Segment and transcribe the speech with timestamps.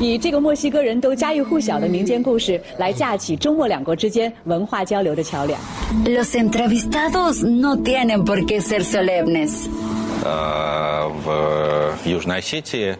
[0.00, 5.58] 以这个墨西哥人都家喻户晓的民间故事来架起中墨两国之间文化交流的桥梁。
[6.04, 9.68] Los entrevistados no tienen por qué ser solemnes.
[10.26, 12.96] э, в Южной Осетии.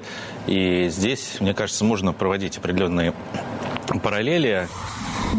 [0.47, 3.13] И здесь, мне кажется, можно проводить определенные
[4.03, 4.69] параллели.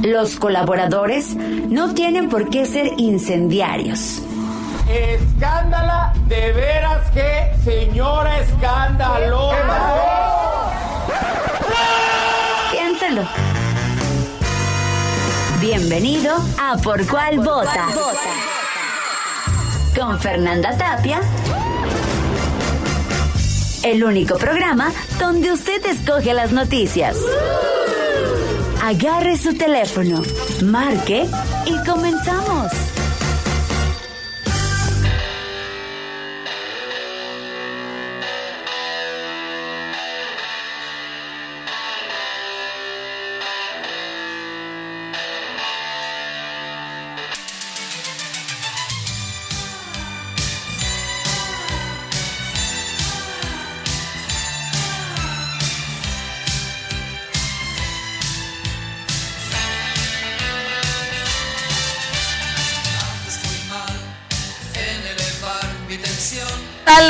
[0.03, 4.21] Los colaboradores no tienen por qué ser incendiarios.
[4.89, 9.57] Escándala, de veras que señora escandalosa.
[15.60, 17.88] Bienvenido a Por Cuál Vota.
[19.94, 21.20] Con Fernanda Tapia.
[23.82, 27.18] El único programa donde usted escoge las noticias.
[28.82, 30.22] Agarre su teléfono,
[30.62, 31.26] marque
[31.66, 32.72] y comenzamos.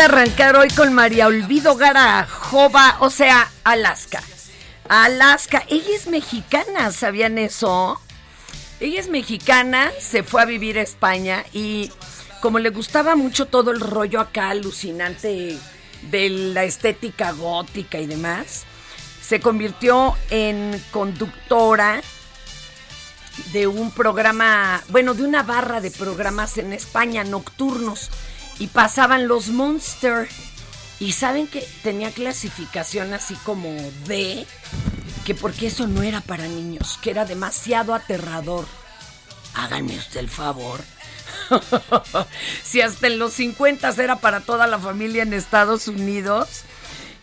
[0.02, 4.20] Arrancar hoy con María Olvido Garajova, o sea, Alaska.
[4.88, 8.00] Alaska, ella es mexicana, ¿sabían eso?
[8.80, 11.92] Ella es mexicana, se fue a vivir a España y
[12.40, 15.56] como le gustaba mucho todo el rollo acá alucinante
[16.10, 18.64] de la estética gótica y demás,
[19.24, 22.02] se convirtió en conductora
[23.52, 28.10] de un programa, bueno, de una barra de programas en España nocturnos
[28.62, 30.28] y pasaban los Monster.
[31.00, 33.68] Y saben que tenía clasificación así como
[34.06, 34.46] D,
[35.24, 38.64] que porque eso no era para niños, que era demasiado aterrador.
[39.54, 40.80] Háganme usted el favor.
[42.62, 46.62] si hasta en los 50 era para toda la familia en Estados Unidos.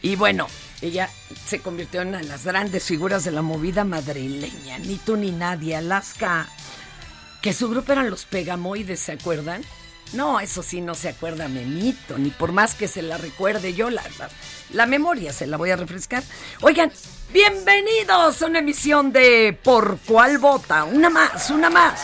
[0.01, 0.47] Y bueno,
[0.81, 1.09] ella
[1.47, 4.77] se convirtió en una de las grandes figuras de la movida madrileña.
[4.79, 6.49] Ni tú ni nadie, Alaska.
[7.41, 9.63] Que su grupo eran los Pegamoides, ¿se acuerdan?
[10.13, 13.89] No, eso sí no se acuerda Memito, ni por más que se la recuerde yo,
[13.89, 14.03] la,
[14.73, 16.23] la, memoria se la voy a refrescar.
[16.61, 16.91] Oigan,
[17.31, 20.83] bienvenidos a una emisión de Por cuál vota.
[20.83, 22.01] Una más, una más.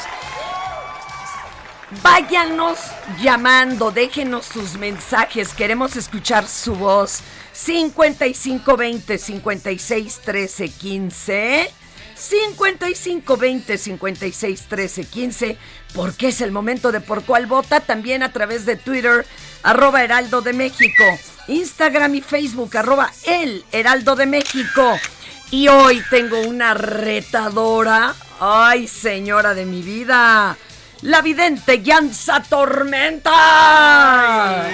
[2.04, 2.78] Váyanos
[3.22, 7.22] llamando, déjenos sus mensajes, queremos escuchar su voz.
[7.54, 11.72] 5520 56 13 15
[12.16, 15.58] 55 20 56 13 15
[15.96, 19.26] porque es el momento de por cuál vota también a través de Twitter
[19.64, 21.04] arroba Heraldo de México
[21.48, 25.00] Instagram y Facebook arroba el Heraldo de México
[25.52, 30.58] y hoy tengo una retadora ay señora de mi vida
[31.02, 33.32] la vidente Yansa Tormenta
[34.66, 34.74] Ay,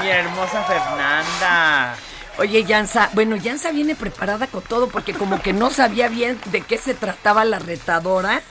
[0.00, 1.96] mi hermosa Fernanda.
[2.38, 6.60] Oye, Yansa, bueno, Yansa viene preparada con todo porque como que no sabía bien de
[6.60, 8.42] qué se trataba la retadora.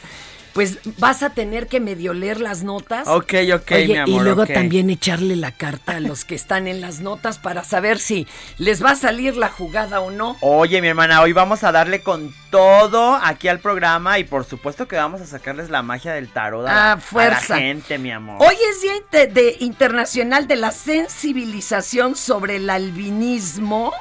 [0.58, 3.08] Pues vas a tener que medio leer las notas.
[3.08, 4.10] Ok, ok, Oye, mi amor.
[4.22, 8.00] y luego también echarle la carta a los que están en las notas para saber
[8.00, 8.26] si
[8.58, 10.36] les va a salir la jugada o no.
[10.42, 14.88] Oye, mi hermana, hoy vamos a darle con todo aquí al programa y por supuesto
[14.88, 17.54] que vamos a sacarles la magia del tarot a, Ah, fuerza.
[17.54, 18.38] a la gente, mi amor.
[18.40, 23.94] Hoy es Día de- Internacional de la Sensibilización sobre el Albinismo.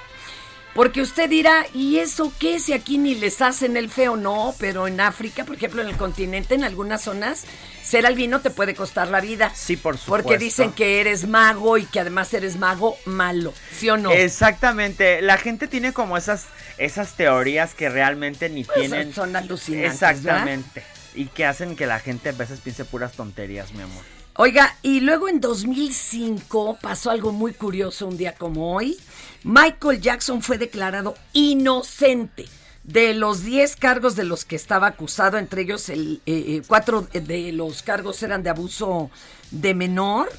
[0.76, 2.60] Porque usted dirá, ¿y eso qué?
[2.60, 5.96] Si aquí ni les hacen el feo, no, pero en África, por ejemplo, en el
[5.96, 7.44] continente, en algunas zonas,
[7.82, 9.50] ser albino te puede costar la vida.
[9.54, 10.28] Sí, por supuesto.
[10.28, 14.12] Porque dicen que eres mago y que además eres mago malo, ¿sí o no?
[14.12, 16.44] Exactamente, la gente tiene como esas
[16.78, 20.12] esas teorías que realmente ni Pues, tienen son alucinantes, ¿verdad?
[20.12, 20.82] Exactamente.
[21.14, 24.04] Y que hacen que la gente a veces piense puras tonterías, mi amor.
[24.38, 28.98] Oiga, y luego en 2005 pasó algo muy curioso un día como hoy.
[29.44, 32.44] Michael Jackson fue declarado inocente
[32.84, 37.08] de los 10 cargos de los que estaba acusado, entre ellos el eh, eh, cuatro
[37.14, 39.10] de los cargos eran de abuso
[39.50, 40.30] de menor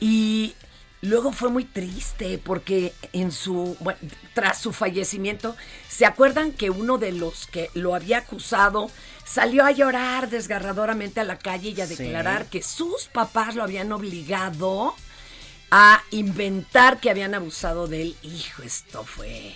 [0.00, 0.54] y
[1.02, 3.98] luego fue muy triste porque en su bueno,
[4.32, 5.54] tras su fallecimiento
[5.88, 8.90] se acuerdan que uno de los que lo había acusado
[9.26, 13.92] salió a llorar desgarradoramente a la calle y a declarar que sus papás lo habían
[13.92, 14.94] obligado
[15.70, 18.16] a inventar que habían abusado de él.
[18.22, 19.52] Hijo, esto fue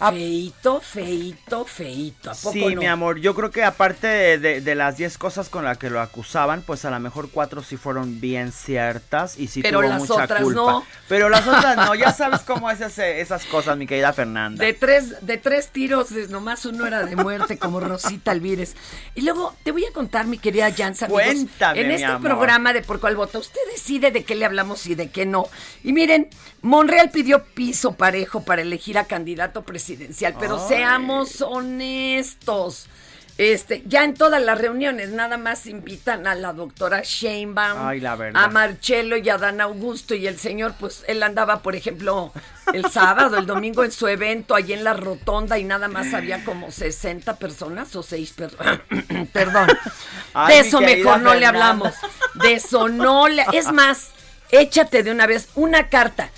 [0.00, 0.10] Ah.
[0.12, 2.30] feito, feito, feito.
[2.30, 2.80] ¿A poco Sí, no?
[2.80, 5.90] mi amor, yo creo que aparte de, de- de las 10 cosas con las que
[5.90, 9.88] lo acusaban, pues a lo mejor cuatro sí fueron bien ciertas y sí Pero tuvo
[9.88, 10.60] las mucha otras culpa.
[10.60, 10.84] no.
[11.08, 14.64] Pero las otras no, ya sabes cómo es ese- esas cosas, mi querida Fernanda.
[14.64, 18.74] De tres, de tres tiros, nomás uno era de muerte, como Rosita Alvírez.
[19.16, 22.22] Y luego te voy a contar, mi querida Jansa, Cuéntame, en mi este amor.
[22.22, 25.46] programa de Por Cuál Vota, usted decide de qué le hablamos y de qué no.
[25.82, 26.28] Y miren,
[26.62, 29.87] Monreal pidió piso parejo para elegir a candidato presidencial,
[30.38, 32.88] pero seamos honestos.
[33.38, 38.14] Este, ya en todas las reuniones nada más invitan a la doctora Sheinbaum, Ay, la
[38.34, 42.32] a Marcelo y a Dan Augusto y el señor, pues él andaba, por ejemplo,
[42.74, 46.44] el sábado, el domingo en su evento allí en la rotonda y nada más había
[46.44, 48.80] como 60 personas o 6 personas.
[49.32, 49.68] Perdón.
[50.34, 51.94] Ay, de eso mejor no le hablamos.
[52.42, 53.44] De eso no le...
[53.52, 54.08] Es más,
[54.50, 56.32] échate de una vez una carta.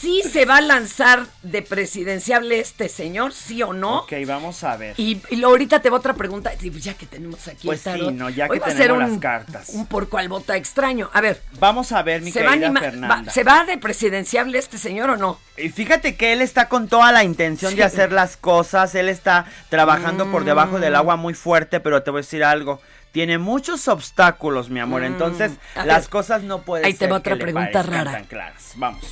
[0.00, 3.98] ¿Sí se va a lanzar de presidenciable este señor, sí o no?
[4.00, 4.94] Ok, vamos a ver.
[4.98, 7.92] Y, y luego ahorita te va otra pregunta, pues ya que tenemos aquí Pues el
[7.94, 9.68] sí, tarot, no, ya hoy que va a tenemos ser las un, cartas.
[9.70, 11.10] Un por cual vota extraño.
[11.12, 13.24] A ver, Vamos a ver, mi ¿se va, querida anima- Fernanda.
[13.26, 15.38] va- ¿se va de presidenciable este señor o no?
[15.58, 17.76] Y fíjate que él está con toda la intención Sí.
[17.76, 20.96] de hacer las cosas, él está trabajando por debajo del Mm.
[20.96, 22.80] agua muy fuerte, pero te voy a decir algo.
[23.12, 25.02] Tiene muchos obstáculos, mi amor.
[25.02, 25.78] Entonces, Mm.
[25.80, 28.12] A las ver, cosas no pueden ahí te ser va otra que pregunta rara.
[28.12, 28.72] tan claras.
[28.76, 29.04] Vamos.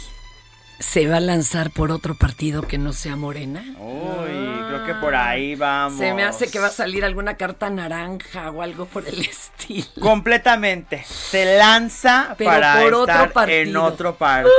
[0.81, 3.65] ¿Se va a lanzar por otro partido que no sea Morena?
[3.79, 5.99] Uy, creo que por ahí vamos.
[5.99, 9.87] Se me hace que va a salir alguna carta naranja o algo por el estilo.
[10.01, 11.05] Completamente.
[11.05, 13.61] Se lanza Pero para por otro estar partido.
[13.63, 14.53] en otro partido.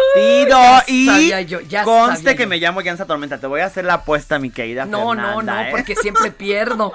[0.49, 2.49] ya y sabía yo, ya conste sabía que yo.
[2.49, 3.37] me llamo Jansa Tormenta.
[3.37, 5.71] Te voy a hacer la apuesta, mi querida No, no, Fernanda, no, ¿eh?
[5.71, 6.91] porque siempre pierdo.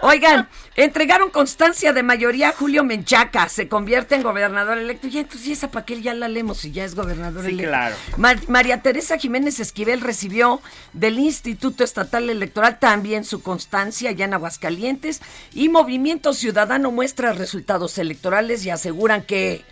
[0.00, 5.08] Oigan, entregaron constancia de mayoría a Julio Menchaca, se convierte en gobernador electo.
[5.08, 7.68] Ya, entonces, ¿y esa para qué ya la leemos y ya es gobernador Sí, electo?
[7.70, 7.94] claro.
[8.16, 10.60] Ma- María Teresa Jiménez Esquivel recibió
[10.92, 15.20] del Instituto Estatal Electoral también su constancia ya en Aguascalientes
[15.52, 19.64] y Movimiento Ciudadano muestra resultados electorales y aseguran que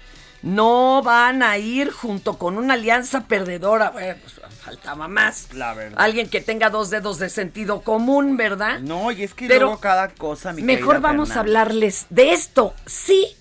[0.43, 3.91] no van a ir junto con una alianza perdedora.
[3.91, 5.55] Bueno, pues, faltaba más.
[5.55, 5.97] La verdad.
[5.97, 8.81] Alguien que tenga dos dedos de sentido común, ¿verdad?
[8.81, 12.75] No, y es que Pero luego cada cosa, mi Mejor vamos a hablarles de esto.
[12.87, 13.37] Sí,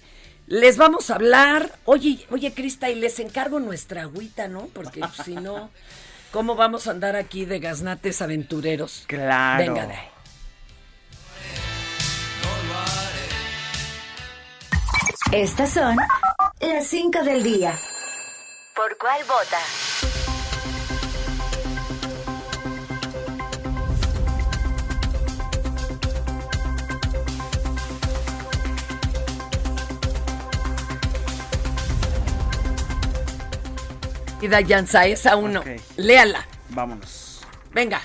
[0.50, 1.72] les vamos a hablar.
[1.86, 4.66] Oye, oye, Crista, y les encargo nuestra agüita, ¿no?
[4.74, 5.70] Porque pues, si no,
[6.32, 9.04] ¿cómo vamos a andar aquí de gaznates aventureros?
[9.08, 9.64] Claro.
[9.64, 10.10] Venga de ahí.
[15.32, 15.96] Estas son
[16.60, 17.78] las 5 del día.
[18.76, 19.60] ¿Por cuál vota?
[34.42, 35.60] Y Dayanza, esa uno.
[35.62, 35.68] Ok.
[35.98, 36.46] Léala.
[36.70, 37.42] Vámonos.
[37.74, 38.02] Venga.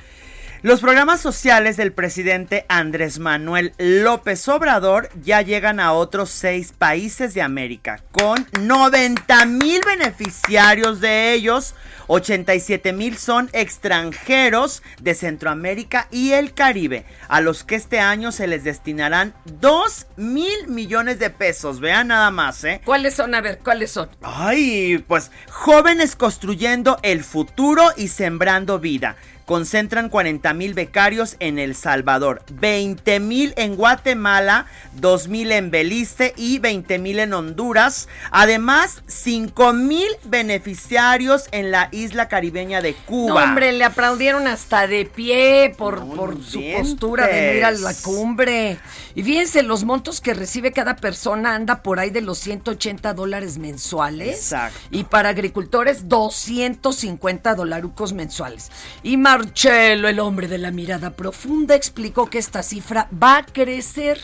[0.64, 7.34] Los programas sociales del presidente Andrés Manuel López Obrador ya llegan a otros seis países
[7.34, 11.74] de América, con 90 mil beneficiarios de ellos,
[12.06, 18.46] 87 mil son extranjeros de Centroamérica y el Caribe, a los que este año se
[18.46, 21.80] les destinarán 2 mil millones de pesos.
[21.80, 22.80] Vean nada más, ¿eh?
[22.86, 23.34] ¿Cuáles son?
[23.34, 24.08] A ver, ¿cuáles son?
[24.22, 29.16] Ay, pues jóvenes construyendo el futuro y sembrando vida.
[29.46, 36.32] Concentran 40 mil becarios en El Salvador, 20 mil en Guatemala, 2 mil en Belice
[36.36, 38.08] y 20 mil en Honduras.
[38.30, 43.44] Además, 5 mil beneficiarios en la isla caribeña de No, Cuba.
[43.44, 47.92] hombre, le aplaudieron hasta de pie por, No por su postura de venir a la
[48.02, 48.78] cumbre.
[49.14, 53.58] Y fíjense, los montos que recibe cada persona anda por ahí de los 180 dólares
[53.58, 54.36] mensuales.
[54.36, 54.78] Exacto.
[54.90, 58.70] Y para agricultores, 250 dolarucos mensuales.
[59.02, 64.20] Y Marcelo, el hombre de la mirada profunda, explicó que esta cifra va a crecer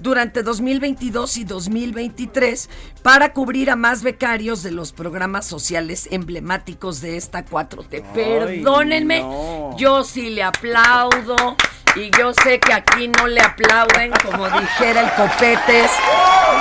[0.00, 2.68] durante 2022 y 2023
[3.02, 8.02] para cubrir a más becarios de los programas sociales emblemáticos de esta 4T.
[8.12, 9.76] Perdónenme, no.
[9.76, 11.56] yo sí le aplaudo
[11.98, 15.90] Y yo sé que aquí no le aplauden, como dijera el Copetes,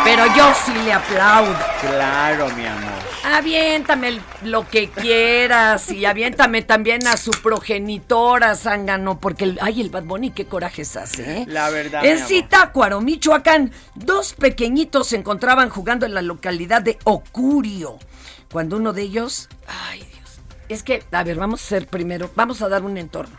[0.03, 1.55] pero yo sí le aplaudo.
[1.79, 2.91] Claro, mi amor.
[3.23, 9.89] Aviéntame lo que quieras y aviéntame también a su progenitora, Zángano, porque, el, ay, el
[9.91, 11.45] Bad Bunny, qué corajes hace, ¿eh?
[11.47, 12.03] La verdad.
[12.03, 17.99] En Zitácuaro, Michoacán, dos pequeñitos se encontraban jugando en la localidad de Ocurio,
[18.51, 22.63] cuando uno de ellos, ay Dios, es que, a ver, vamos a hacer primero, vamos
[22.63, 23.35] a dar un entorno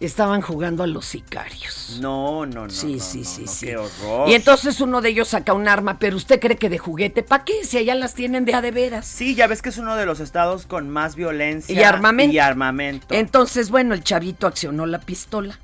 [0.00, 1.98] estaban jugando a los sicarios.
[2.00, 2.70] No, no, no.
[2.70, 3.66] Sí, sí, sí, sí.
[3.66, 4.28] Qué horror.
[4.28, 7.44] Y entonces uno de ellos saca un arma, pero usted cree que de juguete, ¿para
[7.44, 7.64] qué?
[7.64, 9.06] Si allá las tienen de a de veras.
[9.06, 12.34] Sí, ya ves que es uno de los estados con más violencia y armamento.
[12.34, 13.14] Y armamento.
[13.14, 15.58] Entonces, bueno, el chavito accionó la pistola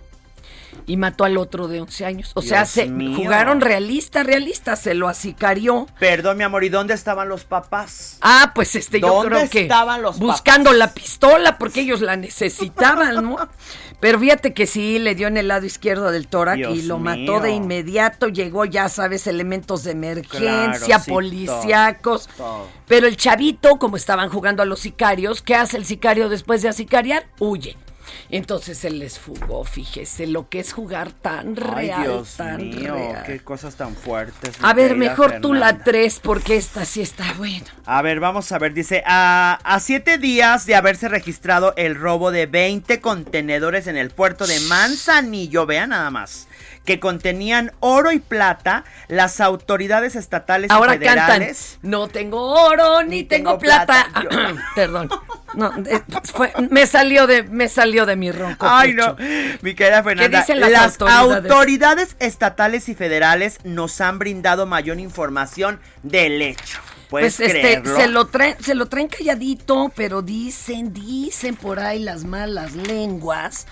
[0.87, 2.33] y mató al otro de 11 años.
[2.35, 5.87] O sea, se jugaron realista, realista, se lo acicarió.
[5.99, 8.19] Perdón, mi amor, ¿y dónde estaban los papás?
[8.21, 13.23] Ah, pues este, yo creo que estaban los buscando la pistola porque ellos la necesitaban,
[13.23, 13.37] ¿no?
[14.05, 17.41] Pero fíjate que sí, le dio en el lado izquierdo del tórax y lo mató
[17.41, 18.29] de inmediato.
[18.29, 22.29] Llegó, ya sabes, elementos de emergencia, policíacos.
[22.87, 26.69] Pero el chavito, como estaban jugando a los sicarios, ¿qué hace el sicario después de
[26.69, 27.25] asicariar?
[27.39, 27.79] Huye.
[28.31, 33.41] Entonces se les fugó, fíjese, lo que es jugar tan real, Dios tan mío, qué
[33.41, 34.55] cosas tan fuertes.
[34.63, 37.67] A ver, mejor tú la tres, porque esta sí está buena.
[37.87, 42.31] A ver, vamos a ver, dice, a, a siete días de haberse registrado el robo
[42.31, 46.49] de 20 contenedores en el puerto de Manzanillo, vean nada más
[46.85, 51.79] que contenían oro y plata, las autoridades estatales Ahora y federales.
[51.81, 54.09] Cantan, no tengo oro ni, tengo, plata.
[54.75, 55.09] Perdón.
[55.57, 56.03] No, eh,
[56.71, 58.67] me salió de me salió de mi ronco.
[58.69, 59.17] Ay, no.
[59.63, 62.17] Mi querida Fernanda, las, autoridades?
[62.19, 66.79] estatales y federales nos han brindado mayor información del hecho.
[67.11, 72.25] pues este, se lo traen, se lo traen calladito, pero dicen, dicen por ahí las
[72.25, 73.67] malas lenguas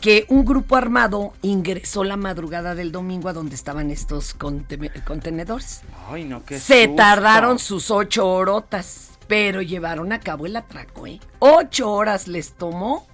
[0.00, 5.82] que un grupo armado ingresó la madrugada del domingo a donde estaban estos contenedores.
[6.08, 11.20] Ay, no, qué Se tardaron sus ocho horotas, pero llevaron a cabo el atraco, ¿eh?
[11.38, 13.06] Ocho horas les tomó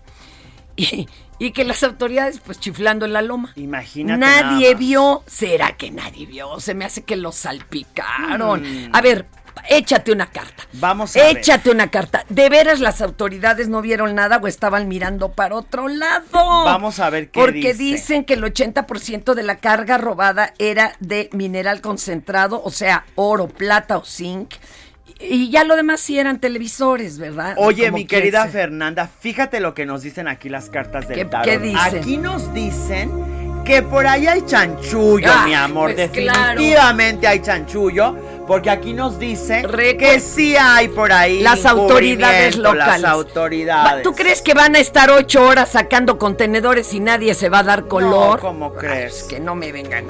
[0.77, 3.53] y, que las autoridades pues chiflando en la loma.
[3.57, 4.19] Imagínate.
[4.19, 5.23] Nadie vio.
[5.27, 6.61] ¿Será que nadie vio?
[6.61, 8.63] Se me hace que los salpicaron.
[8.63, 8.91] Mm.
[8.95, 9.27] A ver,
[9.69, 10.65] échate una carta.
[10.75, 12.25] Vamos a Échate una carta.
[12.29, 16.25] ¿De veras las autoridades no vieron nada o estaban mirando para otro lado?
[16.33, 21.29] Vamos a ver qué Porque dicen que el 80% de la carga robada era de
[21.33, 24.55] mineral concentrado, o sea, oro, plata o zinc.
[25.23, 27.55] Y ya lo demás sí eran televisores, ¿verdad?
[27.57, 31.59] Oye, mi querida Fernanda, fíjate lo que nos dicen aquí las cartas del ¿Qué, ¿Qué
[31.59, 31.99] dicen?
[31.99, 33.11] Aquí nos dicen
[33.65, 35.95] que por ahí hay chanchullo, ah, mi amor.
[35.95, 39.63] Pues Definitivamente hay chanchullo porque aquí nos dice
[39.99, 41.41] que sí hay por ahí.
[41.41, 43.03] Las autoridades locales.
[43.03, 44.03] Las autoridades.
[44.03, 47.63] ¿Tú crees que van a estar ocho horas sacando contenedores y nadie se va a
[47.63, 48.37] dar color?
[48.37, 49.23] No, ¿cómo crees?
[49.25, 50.07] que no me vengan.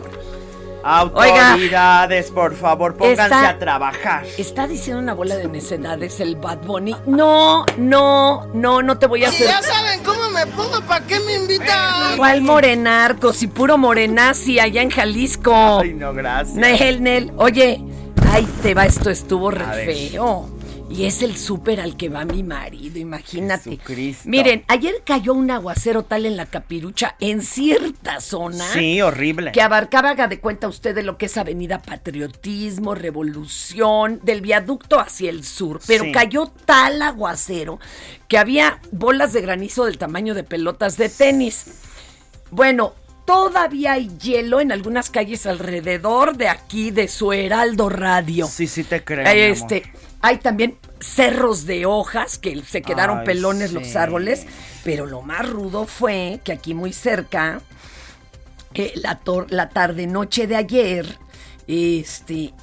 [0.84, 4.24] Autoridades, por favor, pónganse a trabajar.
[4.38, 6.96] Está diciendo una bola de necedades el Bad Bunny.
[7.06, 9.46] No, no, no, no te voy a hacer.
[9.46, 12.16] ya saben cómo me pongo, ¿para qué me invitan?
[12.16, 15.80] ¿Cuál morenarcos y puro morenazi allá en Jalisco?
[15.80, 16.56] Ay, no, gracias.
[16.56, 17.32] Nel, Nel.
[17.36, 17.82] Oye,
[18.34, 20.48] Ay, te va, esto estuvo re feo.
[20.92, 23.78] Y es el súper al que va mi marido, imagínate.
[24.24, 28.64] Miren, ayer cayó un aguacero tal en la capirucha en cierta zona.
[28.72, 29.52] Sí, horrible.
[29.52, 35.00] Que abarcaba, haga de cuenta usted de lo que es Avenida Patriotismo, Revolución, del viaducto
[35.00, 35.80] hacia el sur.
[35.86, 37.80] Pero cayó tal aguacero
[38.28, 41.66] que había bolas de granizo del tamaño de pelotas de tenis.
[42.50, 42.94] Bueno,
[43.24, 48.46] todavía hay hielo en algunas calles alrededor de aquí, de su Heraldo Radio.
[48.46, 49.26] Sí, sí te creo.
[49.26, 49.84] Este,
[50.22, 54.46] hay también cerros de hojas que se quedaron pelones los árboles,
[54.84, 57.60] pero lo más rudo fue que aquí muy cerca,
[58.74, 61.18] eh, la, la tarde noche de ayer,
[61.66, 62.54] este,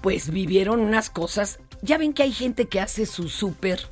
[0.00, 1.60] pues vivieron unas cosas.
[1.82, 3.86] Ya ven que hay gente que hace su súper.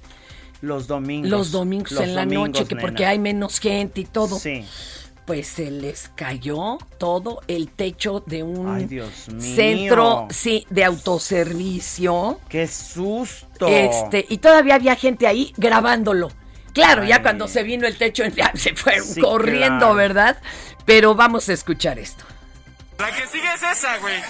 [0.63, 1.31] Los domingos.
[1.31, 4.39] Los domingos en la noche, que porque hay menos gente y todo.
[4.39, 4.65] Sí
[5.31, 8.89] pues se les cayó todo el techo de un
[9.39, 12.41] centro sí, de autoservicio.
[12.49, 13.69] ¡Qué susto!
[13.69, 16.33] Este, y todavía había gente ahí grabándolo.
[16.73, 20.43] Claro, ya cuando se vino el techo ya se fueron corriendo, ¿verdad?
[20.85, 22.25] Pero vamos a escuchar esto.
[22.99, 24.21] La que sigue es esa, güey.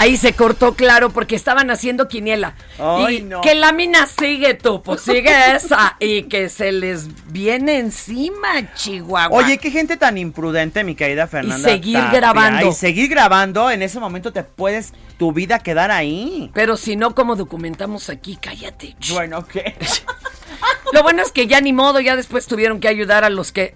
[0.00, 2.54] Ahí se cortó claro porque estaban haciendo quiniela.
[2.78, 3.42] Ay, y no.
[3.42, 5.98] que la mina sigue tú, pues sigue esa.
[6.00, 9.36] Y que se les viene encima, Chihuahua.
[9.36, 11.68] Oye, qué gente tan imprudente, mi querida Fernanda.
[11.68, 12.18] seguir Tapia.
[12.18, 12.70] grabando.
[12.70, 16.50] Y seguir grabando, en ese momento te puedes tu vida quedar ahí.
[16.54, 18.38] Pero si no, como documentamos aquí?
[18.40, 18.96] Cállate.
[19.12, 19.74] Bueno, ¿qué?
[20.92, 23.72] Lo bueno es que ya ni modo, ya después tuvieron que ayudar a los que...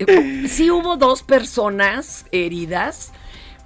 [0.49, 3.13] Sí hubo dos personas heridas.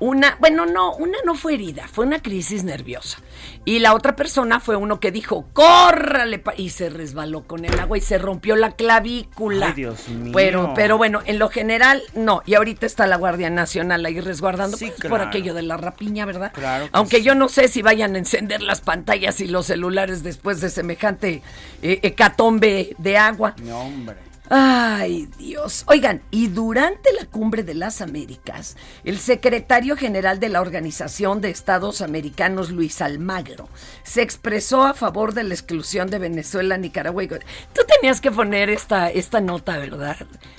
[0.00, 3.18] Una, bueno, no, una no fue herida, fue una crisis nerviosa.
[3.64, 7.78] Y la otra persona fue uno que dijo, córrale, pa-", y se resbaló con el
[7.78, 9.66] agua y se rompió la clavícula.
[9.66, 10.32] Ay, Dios mío.
[10.34, 12.42] Pero, pero bueno, en lo general, no.
[12.46, 16.24] Y ahorita está la Guardia Nacional ahí resguardando Sí, pues, por aquello de la rapiña,
[16.26, 16.52] ¿verdad?
[16.52, 17.22] Claro que Aunque sí.
[17.24, 21.42] yo no sé si vayan a encender las pantallas y los celulares después de semejante
[21.82, 23.54] eh, hecatombe de agua.
[23.62, 24.27] No, hombre.
[24.50, 25.84] Ay, Dios.
[25.86, 31.50] Oigan, y durante la cumbre de las Américas, el secretario general de la Organización de
[31.50, 33.68] Estados Americanos, Luis Almagro,
[34.04, 37.24] se expresó a favor de la exclusión de Venezuela, Nicaragua.
[37.28, 40.16] Tú tenías que poner esta, esta nota, ¿verdad?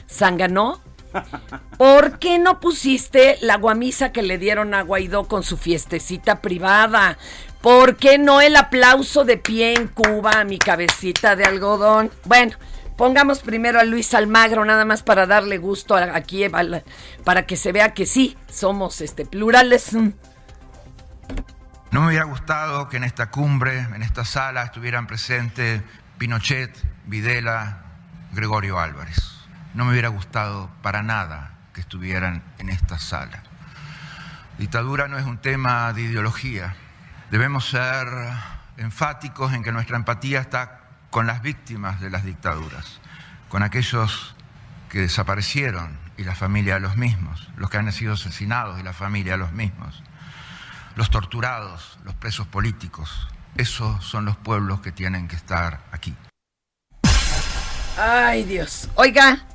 [0.08, 0.82] ¿Zanganó?
[1.78, 7.18] ¿Por qué no pusiste la guamisa que le dieron a Guaidó con su fiestecita privada?
[7.62, 12.12] ¿Por qué no el aplauso de pie en Cuba a mi cabecita de algodón?
[12.26, 12.56] Bueno,
[13.00, 16.44] pongamos primero a Luis Almagro nada más para darle gusto aquí
[17.24, 19.94] para que se vea que sí somos este plurales.
[19.94, 25.82] No me hubiera gustado que en esta cumbre, en esta sala, estuvieran presentes
[26.18, 27.84] Pinochet, Videla,
[28.34, 29.48] Gregorio Álvarez.
[29.74, 33.44] No me hubiera gustado para nada que estuvieran en esta sala.
[34.58, 36.76] Dictadura no es un tema de ideología.
[37.32, 38.10] Debemos ser
[38.76, 40.79] enfáticos en que nuestra empatía está
[41.10, 43.00] con las víctimas de las dictaduras,
[43.50, 44.36] con aquellos
[44.90, 48.94] que desaparecieron y la familia de los mismos, los que han sido asesinados y la
[48.94, 50.04] familia de los mismos
[50.96, 53.30] los torturados, los presos políticos.
[53.56, 56.14] Esos son los pueblos que tienen que estar aquí.
[57.98, 58.90] Ay, Dios.
[58.96, 59.46] Oiga,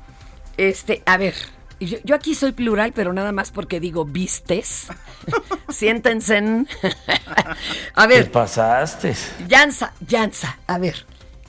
[0.57, 1.35] este, a ver,
[1.79, 4.87] yo, yo aquí soy plural, pero nada más porque digo vistes.
[5.69, 6.37] Siéntense.
[6.37, 6.67] en-
[7.95, 9.15] a ver, pasaste?
[9.47, 11.05] Yanza, Yanza, a ver,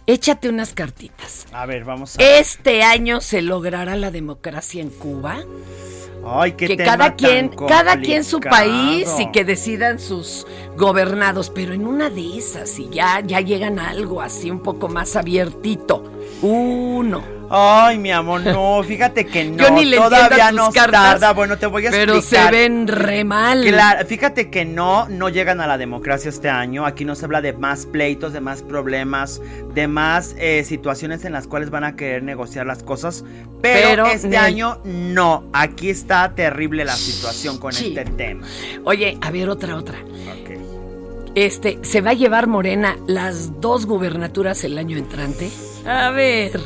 [0.07, 1.47] échate unas cartitas.
[1.53, 5.45] A ver, vamos a ¿Este año se logrará la democracia en Cuba?
[6.25, 10.47] Ay, qué que tema cada tan quien, cada quien su país y que decidan sus
[10.77, 14.89] gobernados, pero en una de esas, si ya, ya llegan a algo así un poco
[14.89, 16.03] más abiertito.
[16.43, 17.36] Uno.
[17.49, 19.57] Ay, mi amor, no, fíjate que no.
[19.59, 21.33] Yo ni le todavía no tarda.
[21.33, 22.47] Bueno, te voy a Pero explicar.
[22.47, 23.65] se ven re mal.
[23.65, 26.85] Claro, fíjate que no, no llegan a la democracia este año.
[26.87, 29.41] Aquí no se habla de más pleitos, de más problemas,
[29.75, 33.25] de más eh, situaciones en las cuales van a querer negociar las cosas.
[33.63, 35.45] Pero, Pero este ni- año no.
[35.53, 37.95] Aquí está terrible la situación con Sí.
[37.97, 38.47] este tema.
[38.85, 39.99] Oye, a ver, otra, otra.
[40.01, 40.57] Ok.
[41.35, 45.51] Este, ¿se va a llevar Morena las dos gubernaturas el año entrante?
[45.87, 46.59] A ver.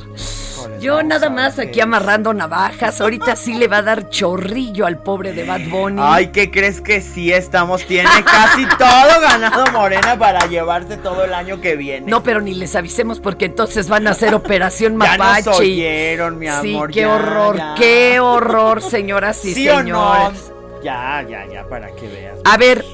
[0.81, 1.69] Yo nada más ver.
[1.69, 3.01] aquí amarrando navajas.
[3.01, 6.01] Ahorita sí le va a dar chorrillo al pobre de Bad Bunny.
[6.03, 7.85] Ay, ¿qué crees que sí estamos?
[7.87, 12.11] Tiene casi todo ganado Morena para llevarse todo el año que viene.
[12.11, 15.51] No, pero ni les avisemos porque entonces van a hacer operación ya mapache.
[15.51, 16.91] nos oyeron, mi sí, amor.
[16.91, 17.75] qué ya, horror, ya.
[17.77, 19.81] qué horror, señoras y ¿Sí o no?
[19.83, 20.53] señores.
[20.83, 22.39] Ya, ya, ya, para que veas.
[22.45, 22.85] A ver,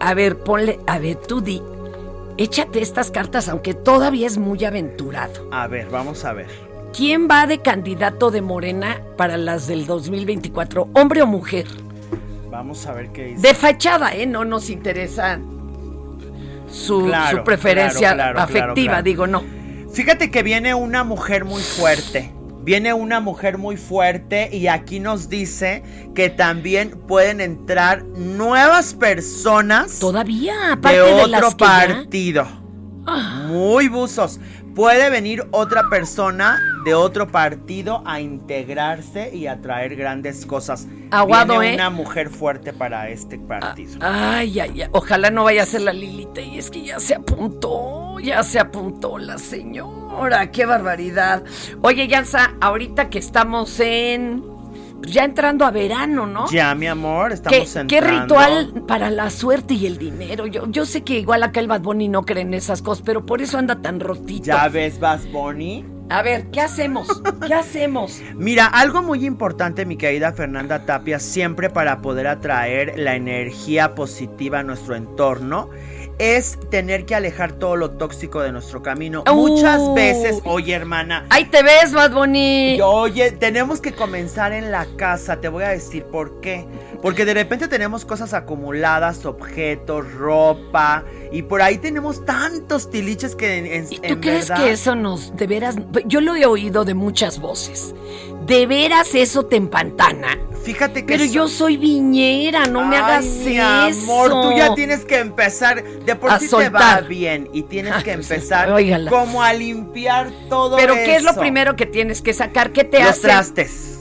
[0.00, 1.62] a ver, ponle, a ver, tú di,
[2.38, 5.48] échate estas cartas, aunque todavía es muy aventurado.
[5.52, 6.48] A ver, vamos a ver.
[6.96, 11.66] ¿Quién va de candidato de Morena para las del 2024, hombre o mujer?
[12.50, 13.42] Vamos a ver qué dice.
[13.48, 14.26] De fachada, ¿eh?
[14.26, 15.38] No nos interesa
[16.70, 19.42] su, Claro, su preferencia claro, claro, afectiva, digo, no.
[19.92, 22.32] Fíjate que viene una mujer muy fuerte.
[22.62, 25.82] Viene una mujer muy fuerte y aquí nos dice
[26.14, 31.86] que también pueden entrar nuevas personas Todavía, aparte de de, otro las que ya- Ah.
[31.86, 32.46] partido.
[33.46, 34.40] Muy buzos.
[34.76, 40.86] Puede venir otra persona de otro partido a integrarse y a traer grandes cosas.
[41.10, 41.74] Aguado, Viene ¿eh?
[41.76, 43.98] una mujer fuerte para este partido.
[44.02, 47.14] Ay, ay, ay, ojalá no vaya a ser la Lilita y es que ya se
[47.14, 51.42] apuntó, ya se apuntó la señora, qué barbaridad.
[51.80, 54.44] Oye, Yansa, ahorita que estamos en,
[55.02, 56.50] ya entrando a verano, ¿no?
[56.50, 58.22] Ya, mi amor, ¿Qué, estamos qué entrando.
[58.22, 60.46] ritual para la suerte y el dinero?
[60.46, 63.24] Yo, yo sé que igual acá el Bad Bunny no cree en esas cosas, pero
[63.24, 64.46] por eso anda tan rotito.
[64.46, 65.84] Ya ves, Vas Bonnie.
[66.08, 67.20] A ver, ¿qué hacemos?
[67.46, 68.20] ¿Qué hacemos?
[68.36, 74.60] Mira, algo muy importante, mi querida Fernanda Tapia, siempre para poder atraer la energía positiva
[74.60, 75.68] a nuestro entorno,
[76.18, 79.24] es tener que alejar todo lo tóxico de nuestro camino.
[79.32, 81.26] Muchas veces, oye hermana.
[81.30, 82.88] Ahí te ves, más bonito.
[82.88, 85.40] Oye, tenemos que comenzar en la casa.
[85.40, 86.66] Te voy a decir por qué.
[87.02, 91.04] Porque de repente tenemos cosas acumuladas, objetos, ropa.
[91.32, 95.46] Y por ahí tenemos tantos tiliches que en, ¿Y tú crees que eso nos, de
[95.46, 95.76] veras,
[96.06, 97.94] yo lo he oído de muchas voces.
[98.46, 100.38] ¿De veras eso te empantana?
[100.62, 101.14] Fíjate que.
[101.14, 105.82] Pero yo soy viñera, no me hagas mi amor, tú ya tienes que empezar.
[105.82, 108.68] De por sí te va bien y tienes que empezar
[109.08, 112.72] como a limpiar todo Pero ¿qué es lo primero que tienes que sacar?
[112.72, 113.20] ¿Qué te Los hace?
[113.22, 113.92] trastes.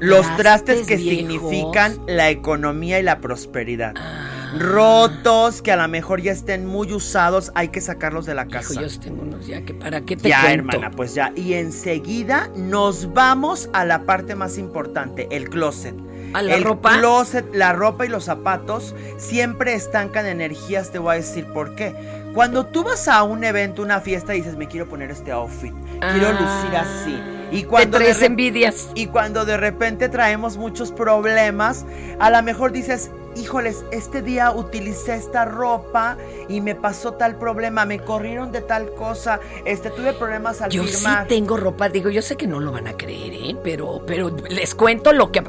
[0.00, 3.94] Los trastes, que significan la economía y la prosperidad.
[3.96, 4.33] Ah.
[4.58, 8.80] Rotos, que a lo mejor ya estén muy usados, hay que sacarlos de la casa.
[8.80, 11.32] yo tengo unos ya que para qué te Ya, hermana, pues ya.
[11.34, 15.94] Y enseguida nos vamos a la parte más importante, el closet.
[16.32, 16.98] ¿A la el ropa?
[16.98, 21.94] closet, la ropa y los zapatos siempre estancan energías, te voy a decir por qué.
[22.34, 25.72] Cuando tú vas a un evento, una fiesta y dices, me quiero poner este outfit,
[26.00, 27.16] quiero lucir así
[27.54, 28.88] y cuando Te envidias.
[28.94, 31.84] Y cuando de repente traemos muchos problemas,
[32.18, 36.16] a lo mejor dices, híjoles, este día utilicé esta ropa
[36.48, 40.84] y me pasó tal problema, me corrieron de tal cosa, este tuve problemas al yo
[40.84, 41.18] firmar.
[41.18, 43.56] Yo sí tengo ropa, digo, yo sé que no lo van a creer, ¿eh?
[43.62, 45.42] pero pero les cuento lo que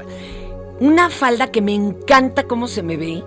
[0.80, 3.24] una falda que me encanta cómo se me ve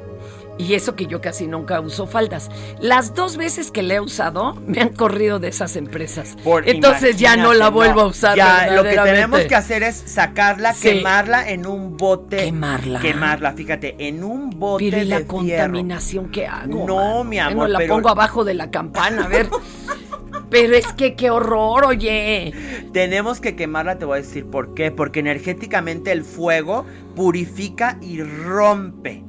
[0.59, 2.51] y eso que yo casi nunca uso faldas.
[2.81, 6.37] Las dos veces que le he usado, me han corrido de esas empresas.
[6.64, 8.37] Entonces ya no la vuelvo a usar.
[8.37, 12.37] Ya, lo que tenemos que hacer es sacarla, quemarla en un bote.
[12.37, 13.01] Quemarla.
[13.01, 14.90] Quemarla, fíjate, en un bote.
[14.90, 16.87] Pero ¿y la contaminación que hago?
[16.87, 17.71] No, mi amor.
[17.71, 19.49] la pongo abajo de la campana, a ver.
[20.51, 22.55] Pero es que qué horror, oye.
[22.92, 24.90] Tenemos que quemarla, te voy a decir por qué.
[24.90, 29.28] Porque energéticamente el fuego purifica y rompe.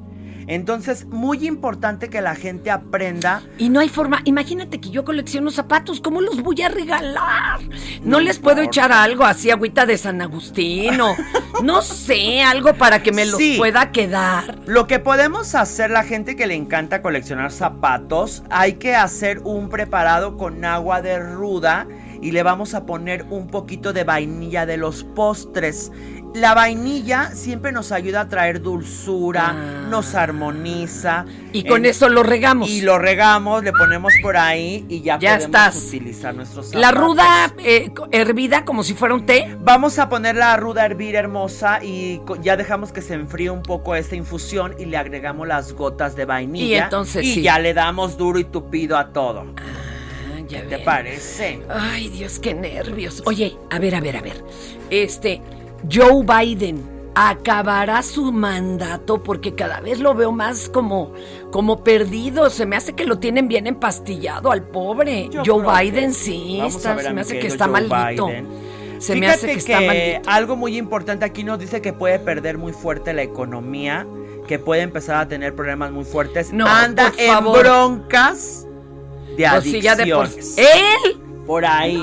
[0.49, 3.43] Entonces, muy importante que la gente aprenda.
[3.59, 4.21] Y no hay forma.
[4.25, 7.59] Imagínate que yo colecciono zapatos, ¿cómo los voy a regalar?
[8.01, 11.15] No, les puedo echar algo así, agüita de San Agustín o
[11.63, 14.57] no sé, algo para que me los pueda quedar.
[14.65, 19.69] Lo que podemos hacer, la gente que le encanta coleccionar zapatos, hay que hacer un
[19.69, 21.85] preparado con agua de ruda
[22.21, 25.91] y le vamos a poner un poquito de vainilla de los postres.
[26.35, 29.87] La vainilla siempre nos ayuda a traer dulzura, ah.
[29.89, 31.25] nos armoniza.
[31.53, 32.69] Y con eso lo regamos.
[32.69, 36.81] Y lo regamos, le ponemos por ahí y ya, ya podemos utilizar nuestros zapatos.
[36.81, 39.57] La ruda eh, hervida como si fuera un té.
[39.61, 43.63] Vamos a poner la ruda a hervir hermosa y ya dejamos que se enfríe un
[43.63, 46.65] poco esta infusión y le agregamos las gotas de vainilla.
[46.65, 49.45] Y entonces y ya le damos duro y tupido a todo.
[49.57, 51.61] Ah, ya ¿Qué te parece?
[51.69, 53.23] Ay, Dios, qué nervios.
[53.25, 54.43] Oye, a ver, a ver, a ver.
[54.89, 55.41] Este,
[55.91, 61.13] Joe Biden acabará su mandato porque cada vez lo veo más como,
[61.51, 62.49] como perdido.
[62.49, 65.29] Se me hace que lo tienen bien empastillado al pobre.
[65.45, 68.29] Joe Biden sí, se me hace que está malito.
[68.99, 70.29] Se me hace que, está malito.
[70.29, 74.05] Algo muy importante aquí nos dice que puede perder muy fuerte la economía,
[74.47, 76.53] que puede empezar a tener problemas muy fuertes.
[76.53, 78.65] No, Anda en broncas
[79.35, 80.57] de adicciones.
[80.57, 81.18] Él
[81.49, 81.99] por ahí,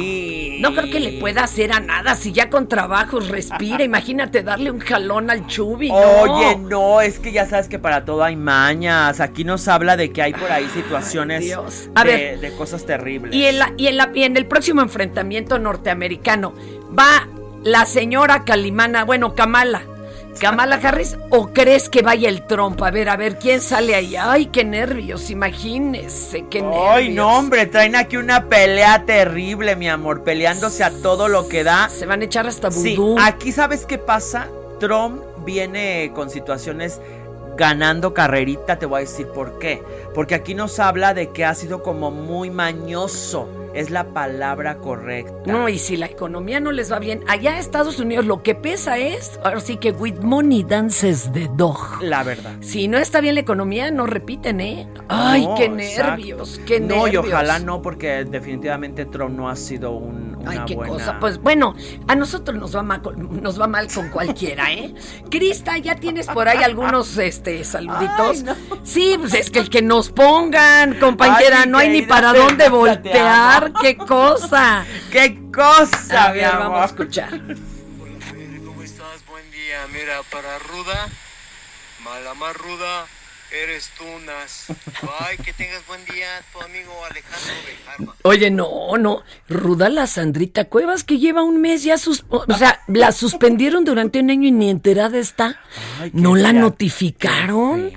[0.00, 0.56] sí.
[0.62, 3.84] No creo que le pueda hacer a nada si ya con trabajos respira.
[3.84, 5.90] Imagínate darle un jalón al chubi.
[5.90, 9.20] Oye, no, es que ya sabes que para todo hay mañas.
[9.20, 13.34] Aquí nos habla de que hay por ahí situaciones de, cosas terribles.
[13.34, 16.54] Y en, la, y, en la, y en el próximo enfrentamiento norteamericano
[16.98, 17.28] va
[17.62, 19.82] la señora Calimana, bueno, Kamala
[20.38, 22.82] Kamala Harris o crees que vaya el Trump?
[22.82, 24.16] A ver, a ver, ¿quién sale ahí?
[24.16, 26.84] Ay, qué nervios, imagínese, qué nervios.
[26.88, 31.64] Ay, no, hombre, traen aquí una pelea terrible, mi amor, peleándose a todo lo que
[31.64, 31.88] da.
[31.88, 33.16] Se van a echar hasta vudú.
[33.16, 34.48] Sí, aquí ¿sabes qué pasa?
[34.78, 37.00] Trump viene con situaciones
[37.56, 39.82] ganando carrerita, te voy a decir por qué.
[40.14, 45.32] Porque aquí nos habla de que ha sido como muy mañoso es la palabra correcta.
[45.46, 48.54] No, y si la economía no les va bien, allá en Estados Unidos lo que
[48.54, 51.78] pesa es, ahora sí que with money dances the dog.
[52.02, 52.54] La verdad.
[52.60, 54.88] Si no está bien la economía, no repiten, ¿eh?
[55.08, 56.98] Ay, qué nervios, qué nervios.
[56.98, 61.18] No, y ojalá no, porque definitivamente Trump no ha sido un, una Ay, qué cosa.
[61.20, 61.74] Pues bueno,
[62.08, 64.94] a nosotros nos va mal, nos va mal con cualquiera, ¿eh?
[65.30, 68.44] Crista, ¿ya tienes por ahí algunos este, saluditos?
[68.82, 73.70] Sí, pues es que el que nos pongan, compañera, no hay ni para dónde voltear
[73.82, 74.86] qué cosa.
[75.12, 77.28] ¡Qué cosa, a ver, vamos a escuchar.
[78.64, 79.26] ¿Cómo estás?
[79.26, 79.86] Buen día.
[79.92, 81.06] Mira, para Ruda,
[82.02, 83.04] mala más Ruda,
[83.50, 84.68] eres tú, Nas.
[85.20, 88.16] Ay, que tengas buen día, tu amigo Alejandro Bejarma.
[88.22, 89.22] Oye, no, no.
[89.50, 92.24] Ruda la Sandrita Cuevas que lleva un mes ya sus...
[92.30, 95.60] O sea, la suspendieron durante un año y ni enterada está.
[96.14, 97.92] ¿No la notificaron?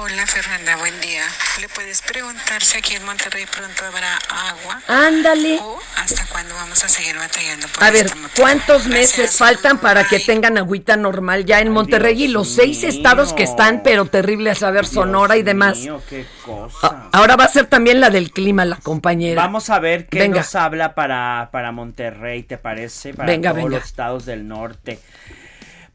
[0.00, 1.22] Hola Fernanda, buen día.
[1.60, 4.80] ¿Le puedes preguntar si aquí en Monterrey pronto habrá agua?
[4.86, 5.58] Ándale.
[5.60, 8.36] ¿O hasta cuándo vamos a seguir batallando por A ver, este motivo?
[8.40, 9.18] ¿cuántos Gracias.
[9.18, 13.42] meses faltan para que tengan agüita normal ya en Monterrey y los seis estados que
[13.42, 15.78] están, pero terribles, a ver, Sonora y demás?
[15.78, 16.78] Mío, qué cosa.
[16.82, 19.42] Ah, Ahora va a ser también la del clima, la compañera.
[19.42, 20.38] Vamos a ver qué Venga.
[20.42, 23.14] nos habla para, para Monterrey, ¿te parece?
[23.14, 23.78] Para Venga, todos venga.
[23.78, 25.00] los estados del norte.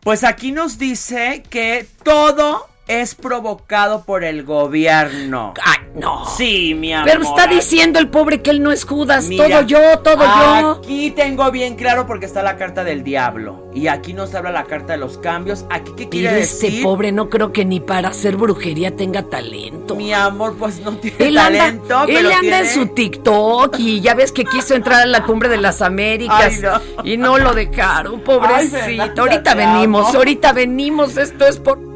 [0.01, 5.53] Pues aquí nos dice que todo es provocado por el gobierno.
[5.63, 6.25] Ay, no.
[6.25, 7.09] Sí, mi amor.
[7.09, 10.81] Pero está diciendo el pobre que él no es Judas, Mira, todo yo, todo yo.
[10.83, 13.69] Aquí tengo bien claro porque está la carta del diablo.
[13.73, 15.65] Y aquí nos habla la carta de los cambios.
[15.69, 16.83] Aquí, ¿qué quiere Pero este decir?
[16.83, 19.95] pobre no creo que ni para hacer brujería tenga talento.
[19.95, 22.59] Mi amor, pues no tiene Él anda, talento, él pero anda tiene...
[22.59, 26.53] en su TikTok y ya ves que quiso entrar a la cumbre de las Américas
[26.61, 27.05] Ay, no.
[27.05, 29.21] y no lo dejaron, Ay, pobrecito.
[29.21, 30.17] Ahorita venimos, amo.
[30.17, 31.92] ahorita venimos, esto es por...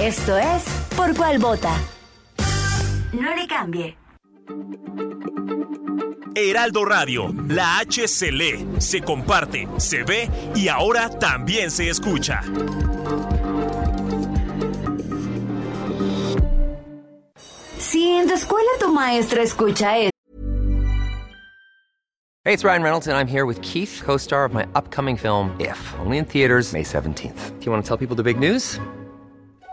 [0.00, 0.64] Esto es
[0.96, 1.72] Por Cuál Vota.
[3.12, 3.96] No le cambie.
[6.34, 12.42] Heraldo Radio, la H se lee, se comparte, se ve y ahora también se escucha.
[17.78, 20.10] Si en tu escuela tu maestra escucha esto.
[22.44, 25.56] Hey, it's Ryan Reynolds, and I'm here with Keith, co star of my upcoming film,
[25.60, 27.58] If, only in theaters, May 17th.
[27.58, 28.80] Do you want to tell people the big news?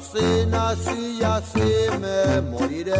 [0.00, 2.94] así nací y así me moriré.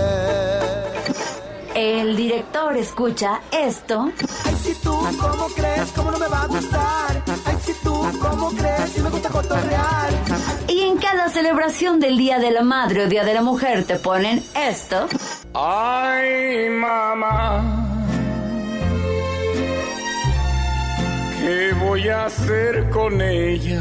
[1.75, 4.11] el director escucha esto
[4.45, 5.91] Ay, si tú, ¿cómo crees?
[5.97, 7.23] ¿Cómo no me va a gustar?
[7.47, 8.91] Ay, si tú, ¿cómo crees?
[8.91, 10.11] Si me gusta cotorrear.
[10.69, 13.97] y en cada celebración del Día de la Madre o Día de la Mujer te
[13.97, 15.07] ponen esto.
[15.55, 17.87] Ay, mamá.
[21.41, 23.81] ¿Qué voy a hacer con ella?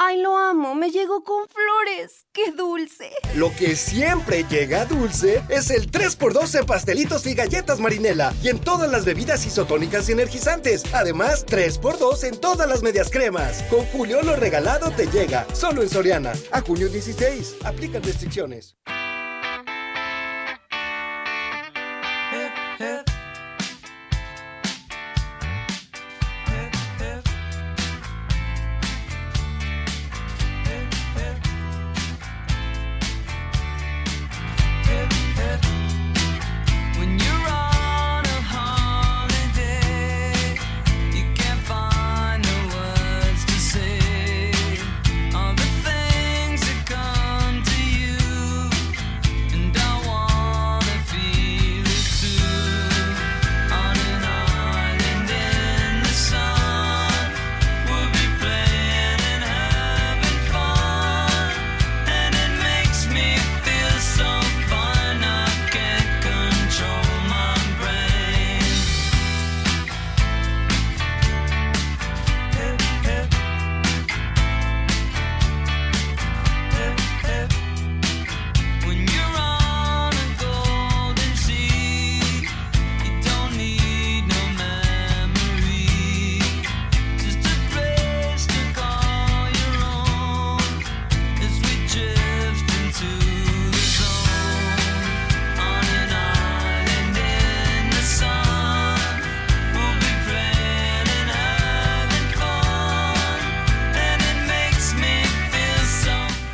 [0.00, 2.24] Ay, lo amo, me llegó con flores.
[2.32, 3.10] ¡Qué dulce!
[3.34, 8.60] Lo que siempre llega dulce es el 3x2 en pastelitos y galletas marinela y en
[8.60, 10.84] todas las bebidas isotónicas y energizantes.
[10.94, 13.64] Además, 3x2 en todas las medias cremas.
[13.64, 16.32] Con Julio lo regalado te llega, solo en Soriana.
[16.52, 17.56] A junio 16.
[17.64, 18.76] Aplican restricciones.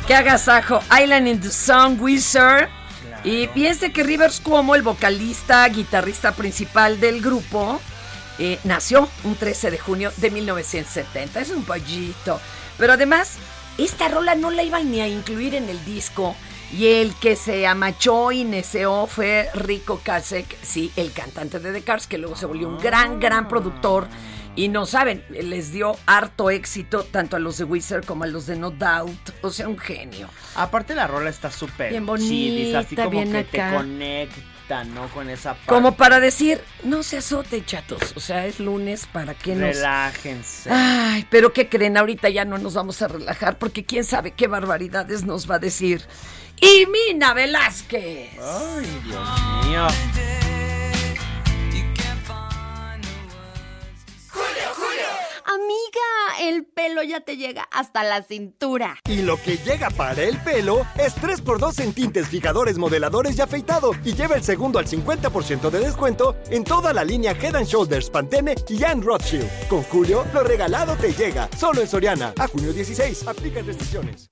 [0.07, 2.69] Que agasajo, Island in the Sun, Wizard.
[3.23, 7.81] Y piense que Rivers Cuomo, el vocalista, guitarrista principal del grupo,
[8.37, 11.41] eh, nació un 13 de junio de 1970.
[11.41, 12.39] Es un pollito.
[12.77, 13.37] Pero además,
[13.79, 16.35] esta rola no la iban ni a incluir en el disco.
[16.71, 21.81] Y el que se amachó y neceó fue Rico Kasek, sí, el cantante de The
[21.81, 24.07] Cars, que luego se volvió un gran, gran productor
[24.55, 28.45] Y no saben, les dio harto éxito tanto a los de Wizard como a los
[28.45, 29.31] de No Doubt.
[29.41, 30.29] O sea, un genio.
[30.55, 33.69] Aparte la rola está súper Bien chidis, así bonita, como bien que acá.
[33.71, 35.07] te conecta, ¿no?
[35.09, 35.67] Con esa parte.
[35.67, 38.13] Como para decir, no se azote, chatos.
[38.15, 39.75] O sea, es lunes para que nos...
[39.75, 40.69] Relájense.
[40.71, 41.97] Ay, pero ¿qué creen?
[41.97, 45.59] Ahorita ya no nos vamos a relajar porque quién sabe qué barbaridades nos va a
[45.59, 46.07] decir.
[46.61, 48.39] Y Mina Velázquez.
[48.39, 49.87] Ay, Dios mío.
[55.65, 58.99] Amiga, el pelo ya te llega hasta la cintura.
[59.09, 63.93] Y lo que llega para el pelo es 3x2 en tintes, fijadores, modeladores y afeitado.
[64.03, 68.11] Y lleva el segundo al 50% de descuento en toda la línea Head and Shoulders,
[68.11, 69.49] Pantene y Anne Rothschild.
[69.67, 71.49] Con Julio, lo regalado te llega.
[71.57, 72.35] Solo en Soriana.
[72.37, 73.27] A junio 16.
[73.27, 74.29] Aplica restricciones.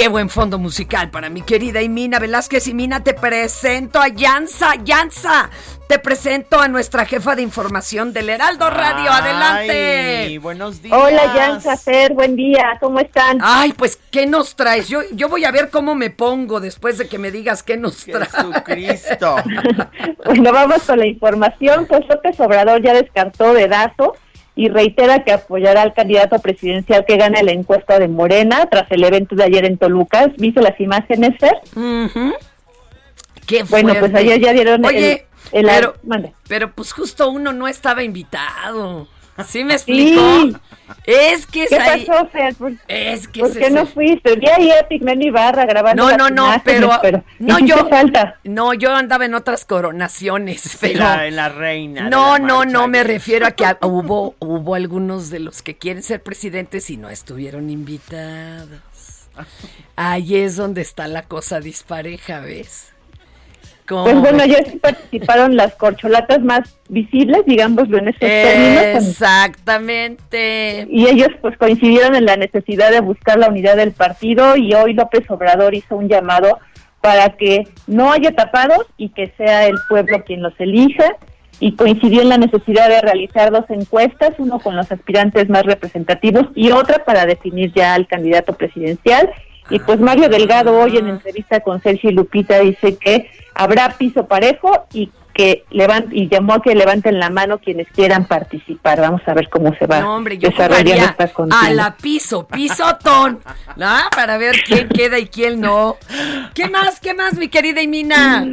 [0.00, 2.66] Qué buen fondo musical para mi querida Imina Velázquez.
[2.68, 4.76] Imina, te presento a Yanza.
[4.82, 5.50] Yanza,
[5.88, 9.10] te presento a nuestra jefa de información del Heraldo Radio.
[9.12, 10.16] Adelante.
[10.24, 10.98] Ay, buenos días.
[10.98, 13.40] Hola, Jan Sacer, buen día, ¿cómo están?
[13.42, 14.88] Ay, pues, ¿qué nos traes?
[14.88, 17.96] Yo, yo voy a ver cómo me pongo después de que me digas qué nos
[18.06, 18.32] traes.
[18.32, 19.36] Jesucristo.
[20.24, 21.84] Bueno, vamos con la información.
[21.86, 24.16] Pues López Obrador ya descartó dedazo
[24.60, 29.02] y reitera que apoyará al candidato presidencial que gane la encuesta de Morena tras el
[29.04, 30.30] evento de ayer en Toluca.
[30.36, 31.54] ¿Viste las imágenes, Fer?
[31.74, 32.34] Ujú.
[33.46, 36.34] Qué Bueno, pues ayer ya dieron el- Oye, el- pero, mande.
[36.46, 39.08] pero pues justo uno no estaba invitado.
[39.44, 40.58] ¿Sí me explicó?
[41.04, 42.54] Es que ¿Qué es ahí- pasó, Fer?
[42.56, 44.34] ¿Por, Es que por es qué ese- no fuiste?
[44.36, 46.90] Vi ahí a Pigmeno Ibarra grabando No, no, no, pero,
[47.38, 48.38] no yo falta.
[48.44, 52.08] no yo andaba en otras coronaciones, pero La, en la reina.
[52.10, 55.76] no, la no, no me refiero a que a- hubo hubo algunos de los que
[55.78, 58.80] quieren ser presidentes y no estuvieron invitados.
[59.96, 62.92] Ahí es donde está la cosa dispareja, ¿ves?
[63.90, 69.08] ¿Cómo Pues bueno, ya sí participaron las corcholatas más visibles, digámoslo en esos términos.
[69.08, 70.86] Exactamente.
[70.88, 74.94] Y ellos pues coincidieron en la necesidad de buscar la unidad del partido y hoy
[74.94, 76.60] López Obrador hizo un llamado
[77.00, 81.16] para que no haya tapados y que sea el pueblo quien los elija
[81.58, 86.46] y coincidió en la necesidad de realizar dos encuestas, uno con los aspirantes más representativos
[86.54, 89.30] y otra para definir ya al candidato presidencial.
[89.68, 93.28] Y pues Mario Delgado hoy en entrevista con Sergio y Lupita dice que
[93.62, 98.24] habrá piso parejo y que levan y llamó a que levanten la mano quienes quieran
[98.26, 99.00] participar.
[99.00, 101.14] Vamos a ver cómo se va No, hombre, yo desarrollando
[101.52, 103.38] a la piso, pisotón,
[103.76, 103.86] ¿no?
[104.14, 105.96] Para ver quién queda y quién no.
[106.52, 108.44] ¿Qué más, qué más, mi querida Imina?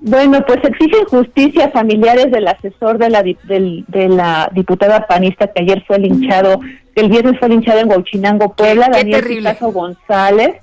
[0.00, 5.62] Bueno, pues exigen justicia familiares del asesor de la, del- de la diputada panista que
[5.62, 6.60] ayer fue linchado,
[6.96, 9.50] el viernes fue linchado en Huachinango, Puebla, qué Daniel terrible.
[9.50, 10.56] Picasso González.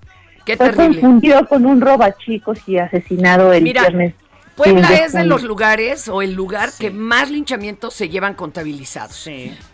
[0.52, 1.02] Qué fue terrible.
[1.02, 4.14] confundido con un robachicos y asesinado el Mira, viernes.
[4.56, 9.30] Puebla 10 es de los lugares o el lugar que más linchamientos se llevan contabilizados.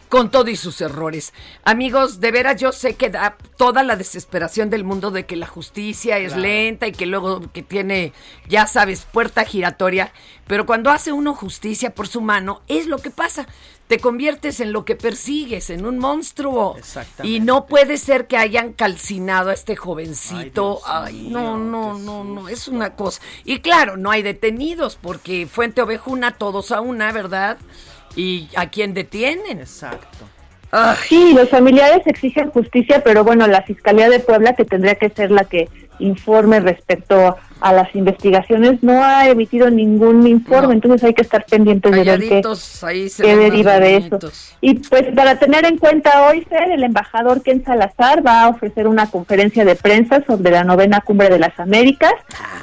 [0.09, 1.33] Con todo y sus errores.
[1.63, 5.47] Amigos, de veras yo sé que da toda la desesperación del mundo de que la
[5.47, 6.41] justicia es Claro.
[6.43, 8.13] lenta y que luego que tiene,
[8.47, 10.11] ya sabes, puerta giratoria.
[10.45, 13.47] Pero cuando hace uno justicia por su mano, es lo que pasa.
[13.87, 16.75] Te conviertes en lo que persigues, en un monstruo.
[17.21, 20.79] Y no puede ser que hayan calcinado a este jovencito.
[20.85, 23.21] Ay, no, no, no, no, es una cosa.
[23.43, 27.57] Y claro, no hay detenidos porque Fuente Ovejuna, todos a una, ¿verdad?
[28.15, 29.59] ¿Y a quién detienen?
[29.59, 30.25] Exacto.
[31.07, 35.31] Sí, los familiares exigen justicia, pero bueno, la Fiscalía de Puebla, que tendría que ser
[35.31, 35.69] la que
[35.99, 41.91] informe respecto a las investigaciones, no ha emitido ningún informe, entonces hay que estar pendientes
[41.91, 42.43] de ver qué,
[43.17, 44.19] qué deriva de eso.
[44.61, 48.87] Y pues para tener en cuenta hoy, Fer, el embajador Ken Salazar va a ofrecer
[48.87, 52.13] una conferencia de prensa sobre la novena cumbre de las Américas.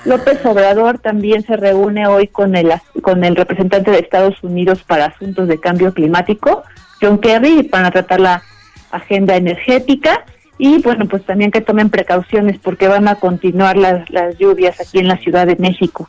[0.05, 5.07] López Obrador también se reúne hoy con el, con el representante de Estados Unidos para
[5.07, 6.63] asuntos de cambio climático,
[7.01, 8.45] John Kerry, para tratar la
[8.93, 10.25] agenda energética.
[10.65, 15.01] Y bueno, pues también que tomen precauciones porque van a continuar las, las lluvias aquí
[15.01, 16.09] en la Ciudad de México.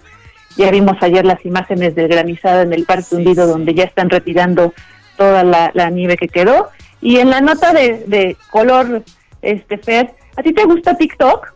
[0.58, 4.72] Ya vimos ayer las imágenes del granizado en el Parque Hundido, donde ya están retirando
[5.18, 6.70] toda la, la nieve que quedó.
[7.02, 9.02] Y en la nota de, de color,
[9.42, 11.52] este Fer, ¿a ti te gusta TikTok?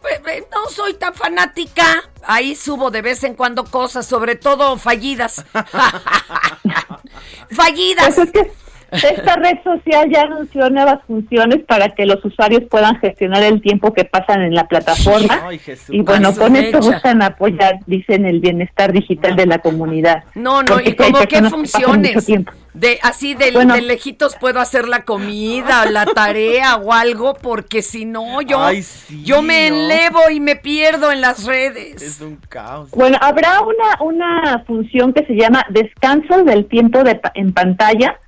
[0.00, 1.84] Pues, eh, no soy tan fanática.
[2.22, 5.44] Ahí subo de vez en cuando cosas, sobre todo fallidas.
[7.50, 8.14] fallidas.
[8.14, 12.98] Pues es que Esta red social ya anunció nuevas funciones para que los usuarios puedan
[13.00, 15.42] gestionar el tiempo que pasan en la plataforma.
[15.46, 15.94] Ay, Jesús.
[15.94, 16.92] Y bueno, con esto mecha.
[16.92, 20.24] buscan apoyar, dicen, el bienestar digital de la comunidad.
[20.34, 22.26] No, no, Porque y como qué que funciones.
[22.74, 23.74] De así de, Bueno.
[23.74, 28.82] de lejitos puedo hacer la comida, la tarea o algo, porque si no yo Ay,
[28.82, 29.76] sí, yo me ¿no?
[29.76, 32.00] enlevo y me pierdo en las redes.
[32.00, 32.90] Es un caos.
[32.92, 38.18] Bueno, habrá una, una función que se llama descanso del tiempo de, en pantalla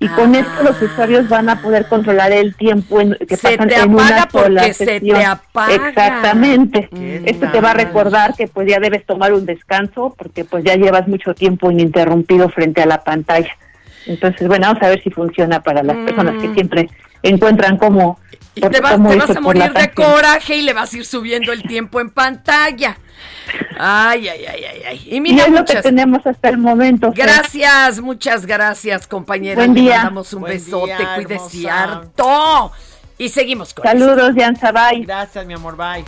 [0.00, 3.36] y con esto los usuarios van a poder controlar el tiempo en, que Ah.
[3.36, 5.22] Se pasan te en una porque sola se te sesión.
[5.22, 5.74] apaga.
[5.74, 6.88] Exactamente.
[6.90, 10.64] Qué Esto te va a recordar que pues ya debes tomar un descanso porque pues
[10.64, 13.50] ya llevas mucho tiempo ininterrumpido frente a la pantalla.
[14.06, 16.88] Entonces, bueno, vamos a ver si funciona para las personas que siempre
[17.22, 18.18] encuentran como
[18.56, 18.66] Mm.
[18.66, 21.04] Y te vas, cómo te vas a morir de coraje y le vas a ir
[21.04, 22.98] subiendo el tiempo en pantalla.
[23.78, 25.02] Ay, ay, ay, ay, ay.
[25.06, 27.12] Y Y mira, es lo que tenemos hasta el momento.
[27.14, 29.54] Gracias, muchas gracias, compañera.
[29.56, 29.96] Buen Le día.
[29.98, 31.82] mandamos un Buen besote, día, cuídese hermosa.
[31.82, 32.72] harto.
[33.18, 33.84] Y seguimos con.
[33.84, 35.04] Saludos, Yanza, bye.
[35.04, 36.04] Gracias, mi amor, bye.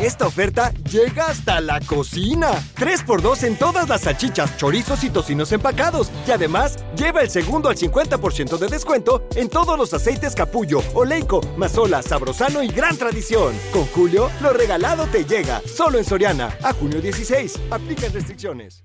[0.00, 2.52] Esta oferta llega hasta la cocina.
[2.76, 6.12] 3x2 en todas las salchichas, chorizos y tocinos empacados.
[6.24, 11.40] Y además, lleva el segundo al 50% de descuento en todos los aceites capullo, oleico,
[11.56, 13.54] mazola, sabrosano y gran tradición.
[13.72, 15.60] Con Julio, lo regalado te llega.
[15.66, 16.56] Solo en Soriana.
[16.62, 17.58] A junio 16.
[17.70, 18.84] Aplican restricciones.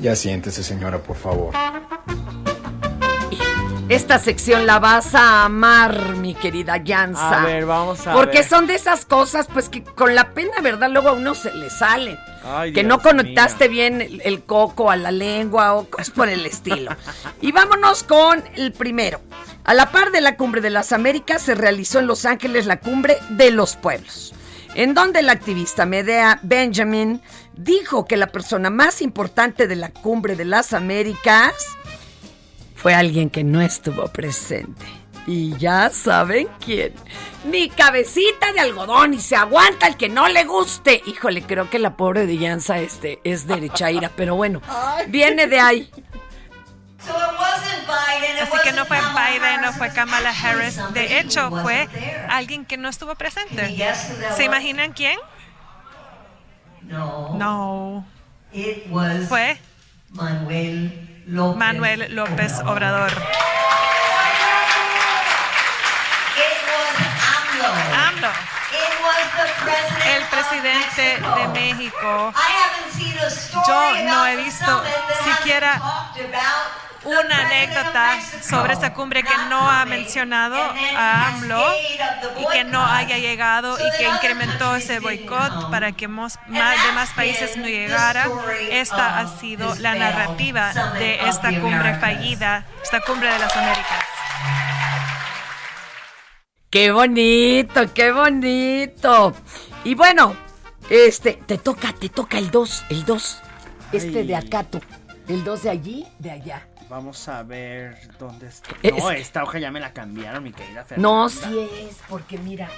[0.00, 1.54] Ya siéntese, señora, por favor.
[3.88, 7.42] Esta sección la vas a amar, mi querida Yanza.
[7.42, 8.48] A ver, vamos a Porque ver.
[8.48, 10.90] son de esas cosas, pues que con la pena, ¿verdad?
[10.90, 12.18] Luego a uno se le salen.
[12.44, 16.28] Ay, que Dios no conectaste bien el, el coco a la lengua o cosas por
[16.28, 16.94] el estilo.
[17.40, 19.20] y vámonos con el primero.
[19.64, 22.80] A la par de la Cumbre de las Américas se realizó en Los Ángeles la
[22.80, 24.34] Cumbre de los Pueblos,
[24.74, 27.22] en donde la activista Medea Benjamin
[27.54, 31.52] dijo que la persona más importante de la Cumbre de las Américas
[32.78, 34.86] fue alguien que no estuvo presente.
[35.26, 36.94] Y ya saben quién.
[37.44, 41.02] Mi cabecita de algodón y se aguanta el que no le guste.
[41.04, 44.62] Híjole, creo que la pobre de Yanza este, es derechaira, pero bueno,
[45.08, 45.90] viene de ahí.
[48.42, 50.78] Así que no fue Biden, no fue Kamala Harris.
[50.94, 51.88] De hecho, fue
[52.30, 53.76] alguien que no estuvo presente.
[54.36, 55.18] ¿Se imaginan quién?
[56.82, 58.06] No.
[59.28, 59.58] Fue
[60.10, 63.12] Manuel López Obrador.
[68.08, 68.28] AMLO.
[70.06, 72.32] El presidente de México.
[73.66, 74.82] Yo no he visto
[75.22, 75.80] siquiera
[77.08, 80.56] una anécdota sobre esta cumbre que no ha mencionado
[80.96, 81.64] a AMLO
[82.38, 87.56] y que no haya llegado y que incrementó ese boicot para que más demás países
[87.56, 88.26] no llegara.
[88.70, 94.04] Esta ha sido la narrativa de esta cumbre fallida, esta cumbre de las Américas.
[96.70, 99.32] Qué bonito, qué bonito.
[99.84, 100.36] Y bueno,
[100.90, 103.42] este, te toca, te toca el 2, el 2.
[103.92, 104.26] Este Ay.
[104.26, 104.80] de acá tú.
[105.28, 106.68] El 2 de allí, de allá.
[106.88, 108.70] Vamos a ver dónde está.
[108.82, 111.08] Es- No, esta hoja ya me la cambiaron, mi querida Fernanda.
[111.08, 112.68] No, sí es, porque mira.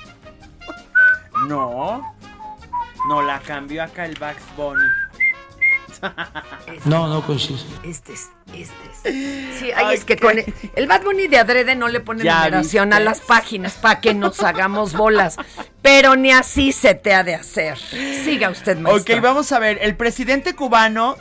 [1.46, 2.14] No.
[3.08, 4.84] No, la cambió acá el Bugs Bunny.
[6.86, 7.58] No, no coincide.
[7.84, 8.70] Este es, este es.
[9.60, 12.00] Sí, ay, Ay, es que qué- con el, el Bad Bunny de adrede no le
[12.00, 12.96] pone ¿Ya numeración viste?
[13.02, 15.36] a las páginas para que nos hagamos bolas.
[15.82, 17.76] Pero ni así se te ha de hacer.
[17.78, 19.16] Siga usted, maestra.
[19.16, 19.78] Ok, vamos a ver.
[19.82, 21.16] El presidente cubano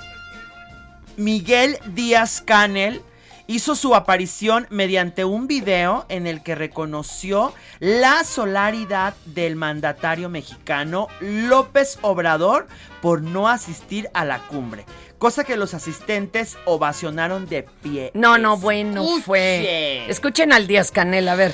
[1.19, 3.01] Miguel Díaz Canel
[3.45, 11.09] hizo su aparición mediante un video en el que reconoció la solaridad del mandatario mexicano
[11.19, 12.67] López Obrador
[13.01, 14.85] por no asistir a la cumbre,
[15.17, 18.11] cosa que los asistentes ovacionaron de pie.
[18.13, 20.09] No, no, bueno fue.
[20.09, 21.53] Escuchen al Díaz Canel, a ver.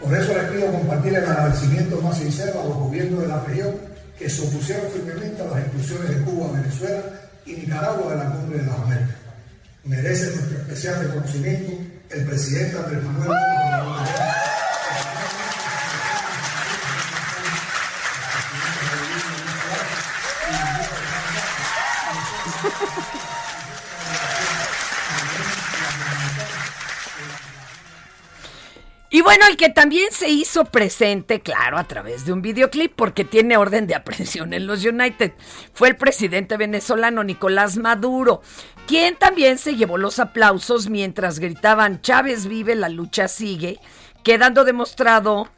[0.00, 3.93] Por eso les pido compartir el agradecimiento más sincero a los gobiernos de la región
[4.18, 7.02] que se opusieron firmemente a las exclusiones de Cuba, Venezuela
[7.46, 9.16] y Nicaragua de la Cumbre de las Américas.
[9.84, 11.72] Merece nuestro especial reconocimiento
[12.10, 13.38] el presidente Andrés Manuel
[29.24, 33.56] bueno, el que también se hizo presente, claro, a través de un videoclip, porque tiene
[33.56, 35.32] orden de aprehensión en los United,
[35.72, 38.42] fue el presidente venezolano Nicolás Maduro,
[38.86, 43.80] quien también se llevó los aplausos mientras gritaban Chávez vive, la lucha sigue,
[44.22, 45.48] quedando demostrado,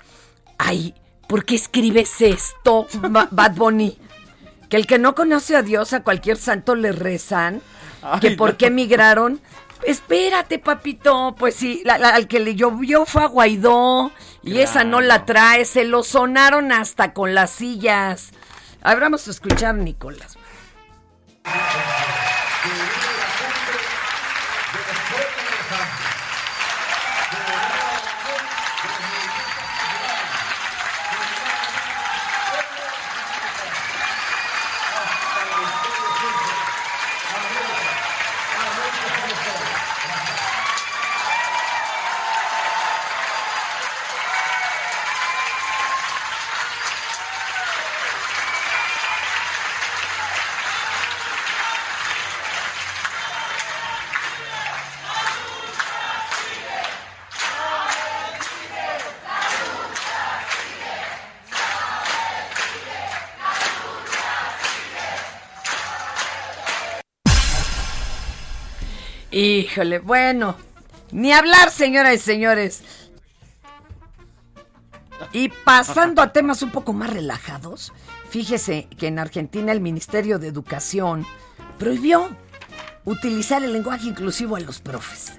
[0.58, 0.94] ay,
[1.28, 3.98] ¿por qué escribes esto, Ba- Bad Bunny?
[4.70, 7.62] Que el que no conoce a Dios, a cualquier santo le rezan,
[8.20, 8.58] que por no.
[8.58, 9.40] qué emigraron.
[9.86, 11.34] Espérate, papito.
[11.38, 14.12] Pues sí, la- la- al que le llovió fue a Guaidó.
[14.42, 15.64] Y esa no la trae.
[15.64, 18.30] Se lo sonaron hasta con las sillas.
[18.82, 20.36] A ver, vamos a escuchar, Nicolás.
[69.36, 70.56] Híjole, bueno.
[71.12, 72.82] Ni hablar, señoras y señores.
[75.30, 77.92] Y pasando a temas un poco más relajados,
[78.30, 81.26] fíjese que en Argentina el Ministerio de Educación
[81.78, 82.30] prohibió
[83.04, 85.34] utilizar el lenguaje inclusivo a los profes.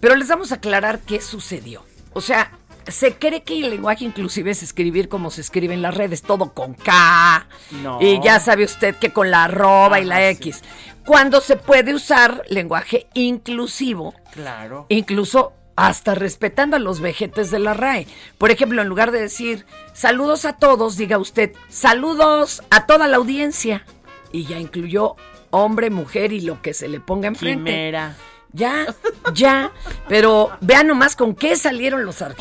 [0.00, 1.86] Pero les vamos a aclarar qué sucedió.
[2.12, 2.52] O sea,
[2.86, 6.52] se cree que el lenguaje inclusivo es escribir como se escribe en las redes, todo
[6.52, 7.46] con K.
[7.82, 8.02] No.
[8.02, 10.62] Y ya sabe usted que con la arroba y la X.
[11.08, 14.84] Cuando se puede usar lenguaje inclusivo, Claro.
[14.90, 18.06] incluso hasta respetando a los vejetes de la RAE.
[18.36, 23.16] Por ejemplo, en lugar de decir saludos a todos, diga usted saludos a toda la
[23.16, 23.86] audiencia.
[24.32, 25.16] Y ya incluyó
[25.50, 27.70] hombre, mujer y lo que se le ponga enfrente.
[27.70, 28.14] Quimera.
[28.52, 28.94] Ya,
[29.32, 29.72] ya.
[30.08, 32.32] Pero vean nomás con qué salieron los Ay,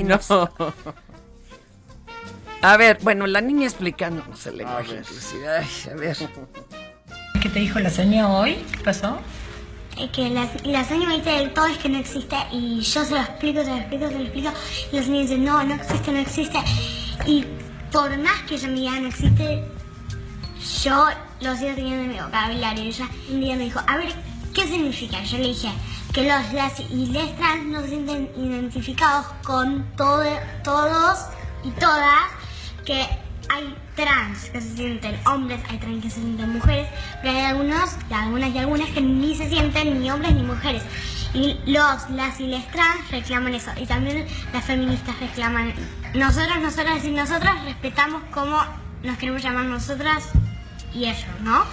[0.00, 0.28] argentinos.
[0.30, 0.50] no.
[2.62, 5.44] A ver, bueno, la niña explicándonos el lenguaje inclusivo.
[5.48, 6.16] Ay, a ver.
[7.46, 8.56] ¿Qué te dijo la señora hoy?
[8.72, 9.20] ¿Qué pasó?
[10.12, 13.20] Que la, la me dice el todo es que no existe y yo se lo
[13.20, 14.50] explico, se lo explico, se lo explico
[14.90, 16.58] y la señora dice no, no existe, no existe
[17.24, 17.44] y
[17.92, 19.64] por más que yo me diga no existe,
[20.82, 21.06] yo
[21.40, 24.12] lo sigo teniendo en mi vocabulario y ella un día me dijo, a ver,
[24.52, 25.22] ¿qué significa?
[25.22, 25.68] Yo le dije
[26.12, 30.24] que los las y les trans no se sienten identificados con todo,
[30.64, 31.26] todos
[31.62, 32.24] y todas,
[32.84, 33.06] que
[33.48, 36.88] hay trans que se sienten hombres, hay trans que se sienten mujeres,
[37.22, 40.82] pero hay algunos, algunas y algunas que ni se sienten ni hombres ni mujeres.
[41.34, 43.70] Y los, las y les trans reclaman eso.
[43.76, 45.74] Y también las feministas reclaman.
[46.14, 48.58] Nosotros, nosotras y nosotras respetamos cómo
[49.02, 50.24] nos queremos llamar nosotras
[50.94, 51.64] y ellos, ¿no?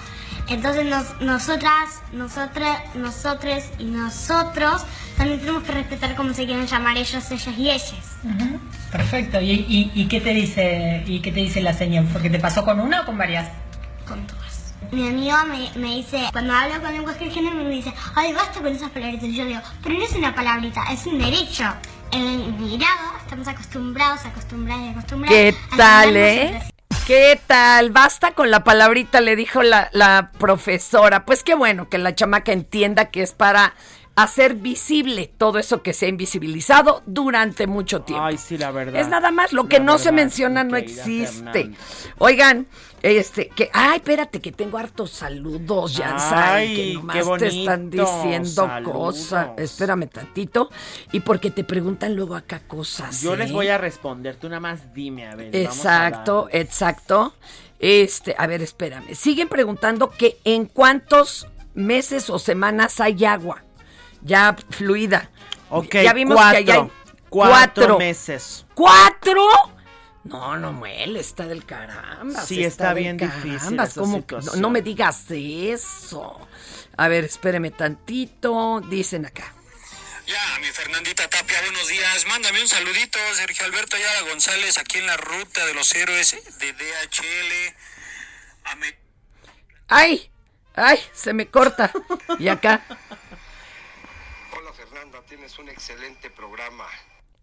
[0.50, 6.98] Entonces nos- nosotras, nosotras, nosotres y nosotros también tenemos que respetar cómo se quieren llamar
[6.98, 7.96] ellos, ellas y ellas.
[8.94, 9.42] Perfecto.
[9.42, 12.08] ¿Y, y, y qué te dice y qué te dice la señora?
[12.14, 13.50] ¿Porque te pasó con una o con varias?
[14.08, 14.76] Con todas.
[14.92, 18.62] Mi amiga me, me dice, cuando hablo con lenguaje de género, me dice, ay, basta
[18.62, 19.26] con esas palabritas.
[19.26, 21.64] Y yo digo, pero no es una palabrita, es un derecho.
[22.12, 25.36] En el migrado estamos acostumbrados, acostumbrados y acostumbrados.
[25.36, 26.62] ¿Qué tal, eh?
[27.08, 27.90] ¿Qué tal?
[27.90, 31.26] Basta con la palabrita, le dijo la, la profesora.
[31.26, 33.74] Pues qué bueno que la chamaca entienda que es para
[34.16, 38.24] hacer visible todo eso que se ha invisibilizado durante mucho tiempo.
[38.24, 39.02] Ay, sí, la verdad.
[39.02, 41.72] Es nada más, lo que La no se menciona no existe.
[42.20, 42.68] Oigan,
[43.02, 47.90] este, que, ay, espérate, que tengo hartos saludos, ya Ay, que qué nomás te están
[47.90, 49.50] diciendo cosas.
[49.58, 50.70] Espérame tantito.
[51.12, 53.22] Y porque te preguntan luego acá cosas.
[53.22, 53.54] Yo les ¿eh?
[53.54, 55.52] voy a responder, tú nada más dime, a ver.
[55.52, 57.34] vamos a Exacto, exacto.
[57.80, 59.16] Este, a ver, espérame.
[59.16, 63.63] Siguen preguntando que en cuántos meses o semanas hay agua
[64.24, 65.30] ya fluida.
[65.70, 66.52] Ok, ya vimos cuatro.
[66.66, 66.92] que allá hay
[67.30, 68.66] Cuatro meses.
[68.76, 69.44] ¿Cuatro?
[70.24, 72.42] No, no muele, está del caramba.
[72.46, 74.14] Sí, está bien difícil esa ¿cómo?
[74.14, 74.62] No, situación.
[74.62, 76.48] no me digas eso.
[76.96, 78.82] A ver, espéreme tantito.
[78.82, 79.52] Dicen acá.
[80.26, 82.26] Ya, mi Fernandita Tapia, buenos días.
[82.28, 86.72] Mándame un saludito, Sergio Alberto Ayala González, aquí en la ruta de los héroes de
[86.72, 87.76] DHL.
[88.66, 88.98] Ame-
[89.90, 90.32] ¡Ay!
[90.76, 91.00] ¡Ay!
[91.12, 91.92] Se me corta.
[92.40, 92.86] Y acá.
[95.28, 96.88] Tienes un excelente programa.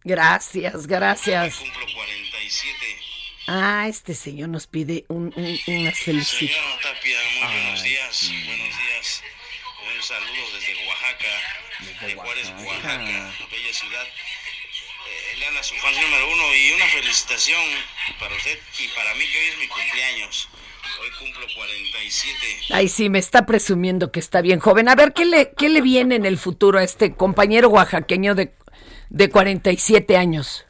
[0.05, 1.57] Gracias, gracias.
[1.57, 2.77] Cumplo 47.
[3.47, 5.59] Ah, este señor nos pide un, un.
[5.67, 5.93] Señora
[6.83, 8.31] Tapia, muy buenos días.
[8.47, 9.23] Buenos días.
[9.97, 14.07] Un saludo desde Oaxaca, de Juárez, Oaxaca, bella ciudad.
[14.07, 17.63] Eh, habla su fan número uno y una felicitación
[18.19, 20.49] para usted y para mí que hoy es mi cumpleaños.
[20.99, 22.37] Hoy cumplo 47.
[22.71, 24.89] Ay, sí, me está presumiendo que está bien joven.
[24.89, 28.55] A ver, ¿qué le, qué le viene en el futuro a este compañero oaxaqueño de,
[29.11, 30.67] de 47 años?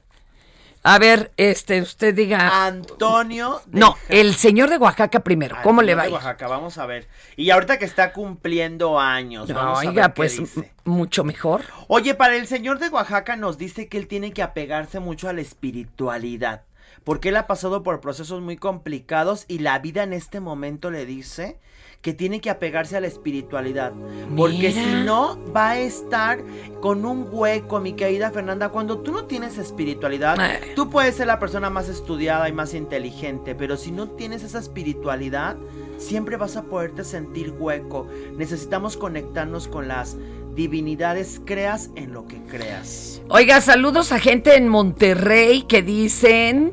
[0.82, 2.66] A ver, este, usted diga.
[2.66, 3.60] Antonio.
[3.66, 5.56] de No, el señor de Oaxaca primero.
[5.62, 6.02] ¿Cómo le va?
[6.02, 6.12] a de?
[6.12, 7.06] Oaxaca, vamos a ver.
[7.36, 9.48] Y ahorita que está cumpliendo años.
[9.50, 10.72] No, vamos a oiga, ver qué pues dice.
[10.84, 11.64] mucho mejor.
[11.88, 15.34] Oye, para el señor de Oaxaca nos dice que él tiene que apegarse mucho a
[15.34, 16.62] la espiritualidad.
[17.04, 21.06] Porque él ha pasado por procesos muy complicados y la vida en este momento le
[21.06, 21.58] dice
[22.02, 23.92] que tiene que apegarse a la espiritualidad.
[24.36, 26.42] Porque si no, va a estar
[26.80, 28.70] con un hueco, mi querida Fernanda.
[28.70, 30.38] Cuando tú no tienes espiritualidad,
[30.74, 34.58] tú puedes ser la persona más estudiada y más inteligente, pero si no tienes esa
[34.58, 35.56] espiritualidad,
[35.98, 38.06] siempre vas a poderte sentir hueco.
[38.36, 40.16] Necesitamos conectarnos con las
[40.54, 43.22] divinidades, creas en lo que creas.
[43.28, 46.72] Oiga, saludos a gente en Monterrey que dicen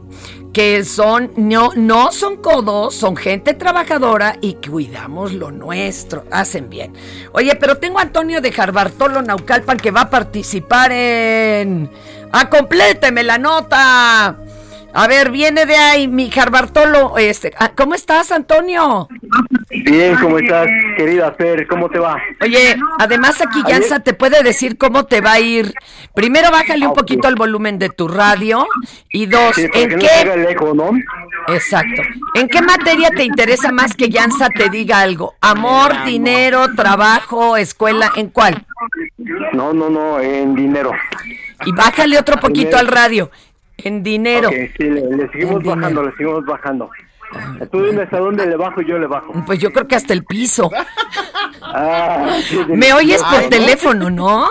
[0.54, 6.26] que son, no, no son codos, son gente trabajadora y cuidamos lo nuestro.
[6.32, 6.94] Hacen bien.
[7.34, 11.92] Oye, pero tengo a Antonio de Jarbartolo Naucalpan que va a participar en.
[12.32, 14.38] ¡Ah, compléteme la nota!
[14.94, 17.20] A ver, viene de ahí mi Jarbartolo.
[17.20, 19.08] Este, ah, ¿Cómo estás, Antonio?
[19.90, 20.68] Bien, ¿cómo estás,
[20.98, 21.66] querida Fer?
[21.68, 22.18] ¿Cómo te va?
[22.42, 25.74] Oye, además aquí Yansa te puede decir cómo te va a ir.
[26.14, 28.68] Primero bájale un poquito el volumen de tu radio
[29.12, 30.10] y dos, Sí, ¿en que no qué?
[30.10, 30.92] haga el eco, ¿no?
[31.54, 32.02] Exacto.
[32.34, 35.36] ¿En qué materia te interesa más que Yansa te diga algo?
[35.42, 38.66] Amor, dinero, trabajo, escuela, ¿en cuál?
[39.54, 40.92] No, no, no, en dinero.
[41.66, 42.80] Y bájale otro poquito Dinero.
[42.80, 43.32] al radio.
[43.78, 44.50] En dinero.
[44.50, 46.90] Sí, le, le seguimos En bajando, le seguimos bajando.
[47.72, 49.34] Tú dime hasta dónde le bajo y yo le bajo.
[49.46, 50.72] Pues yo creo que hasta el piso.
[51.70, 54.48] Ah, sí, Me oyes por teléfono, ¿no?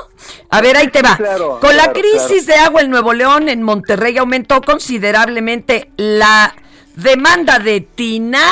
[0.51, 1.17] A ver, ahí te va.
[1.17, 6.55] Claro, Con la claro, crisis de agua en Nuevo León, en Monterrey, aumentó considerablemente la
[6.95, 8.43] demanda de tina.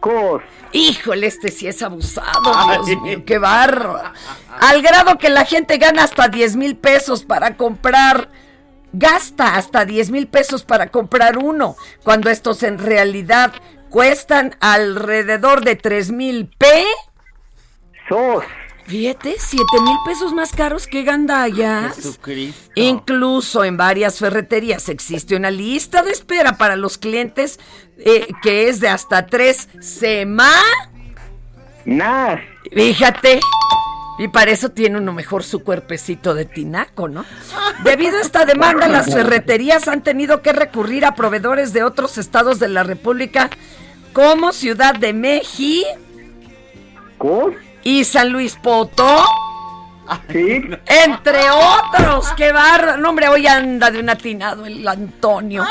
[0.00, 0.42] Cos.
[0.72, 4.00] Híjole, este sí es abusado, Dios mío, qué barro.
[4.60, 8.28] Al grado que la gente gana hasta 10 mil pesos para comprar,
[8.98, 13.52] gasta hasta 10 mil pesos para comprar uno, cuando estos en realidad
[13.90, 16.66] cuestan alrededor de 3 mil P.
[18.08, 18.44] Sos.
[18.86, 21.96] Fíjate, 7 mil pesos más caros que gandallas.
[21.96, 22.70] Jesucristo.
[22.76, 27.58] Incluso en varias ferreterías existe una lista de espera para los clientes
[27.98, 30.62] eh, que es de hasta tres semanas.
[31.84, 32.40] Nas.
[32.72, 33.40] Fíjate.
[34.18, 37.24] Y para eso tiene uno mejor su cuerpecito de tinaco, ¿no?
[37.84, 42.58] Debido a esta demanda, las ferreterías han tenido que recurrir a proveedores de otros estados
[42.58, 43.50] de la República,
[44.12, 45.86] como Ciudad de México
[47.82, 49.24] y San Luis Potó.
[50.30, 50.62] Sí.
[50.86, 52.96] Entre otros, qué barro.
[52.96, 55.64] No, hombre, hoy anda de un atinado el Antonio.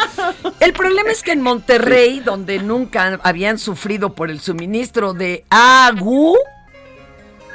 [0.59, 6.37] El problema es que en Monterrey, donde nunca habían sufrido por el suministro de agua,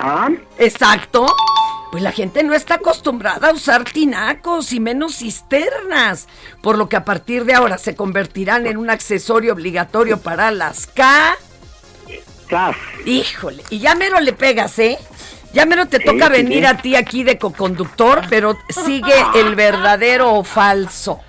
[0.01, 0.31] ¿Ah?
[0.59, 1.27] exacto,
[1.91, 6.27] pues la gente no está acostumbrada a usar tinacos y menos cisternas,
[6.63, 10.87] por lo que a partir de ahora se convertirán en un accesorio obligatorio para las
[10.87, 11.37] K.
[13.05, 14.99] Híjole, y ya mero le pegas, ¿eh?
[15.53, 16.65] Ya mero te Sí, toca sí, venir sí.
[16.65, 21.21] a ti aquí de coconductor, pero sigue el verdadero o falso.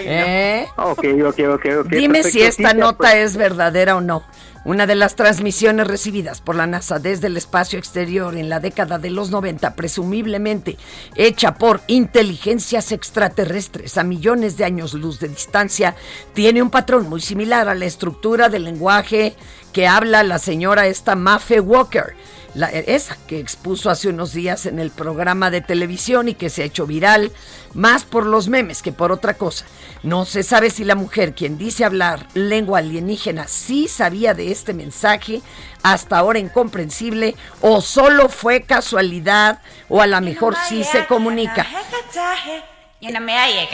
[0.00, 0.66] ¿Eh?
[0.76, 1.86] Ok, ok, ok, ok.
[1.86, 4.24] Dime si esta nota pues, es verdadera o no.
[4.62, 8.98] Una de las transmisiones recibidas por la NASA desde el espacio exterior en la década
[8.98, 10.76] de los 90, presumiblemente
[11.16, 15.96] hecha por inteligencias extraterrestres a millones de años luz de distancia,
[16.34, 19.34] tiene un patrón muy similar a la estructura del lenguaje
[19.72, 22.14] que habla la señora esta Mafe Walker.
[22.54, 26.62] La, esa que expuso hace unos días en el programa de televisión y que se
[26.62, 27.30] ha hecho viral
[27.74, 29.66] más por los memes que por otra cosa.
[30.02, 34.74] No se sabe si la mujer quien dice hablar lengua alienígena sí sabía de este
[34.74, 35.42] mensaje
[35.82, 41.66] hasta ahora incomprensible o solo fue casualidad o a lo mejor sí se comunica.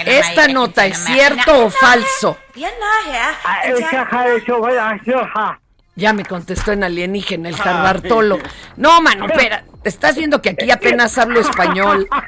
[0.07, 2.39] Esta nota es cierto o falso.
[5.97, 8.39] Ya me contestó en alienígena el Jarbartolo.
[8.77, 9.65] No, mano, espera.
[9.83, 12.07] Estás viendo que aquí apenas hablo español.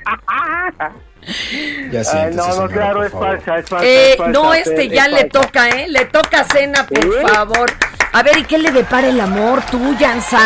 [1.90, 3.84] Ya Ah, siéntese, no, no, señora, claro, es falsa, es falsa.
[3.84, 5.40] Eh, es falsa, no, este es ya le falsa.
[5.40, 5.88] toca, ¿eh?
[5.88, 7.22] Le toca cena, por ¿Eh?
[7.26, 7.70] favor.
[8.12, 10.38] A ver, ¿y qué le depara el amor tú, Yansa?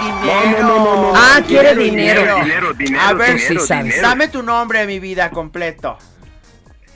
[0.00, 0.22] Dinero.
[0.22, 1.12] No, no, no, no, no.
[1.16, 2.44] Ah, quiere Dinero, dinero.
[2.44, 4.00] dinero, dinero, A ver, dinero, sí sabes.
[4.00, 5.98] Dame tu nombre, mi vida, completo.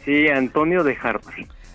[0.04, 1.34] Sí, Antonio de Harvard.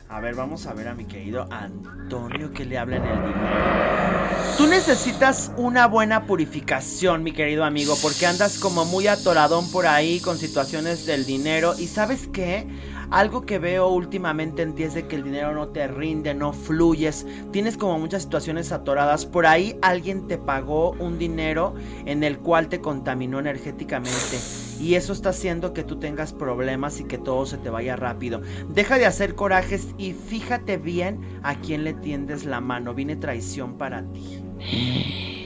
[0.09, 4.57] A ver, vamos a ver a mi querido Antonio que le habla en el dinero.
[4.57, 10.21] Tú necesitas una buena purificación, mi querido amigo, porque andas como muy atoradón por ahí
[10.21, 11.73] con situaciones del dinero.
[11.77, 12.65] Y sabes qué?
[13.11, 16.53] Algo que veo últimamente en ti es de que el dinero no te rinde, no
[16.53, 17.25] fluyes.
[17.51, 19.25] Tienes como muchas situaciones atoradas.
[19.25, 24.39] Por ahí alguien te pagó un dinero en el cual te contaminó energéticamente.
[24.79, 28.41] Y eso está haciendo que tú tengas problemas y que todo se te vaya rápido.
[28.69, 32.93] Deja de hacer corajes y fíjate bien a quién le tiendes la mano.
[32.93, 35.36] Viene traición para ti.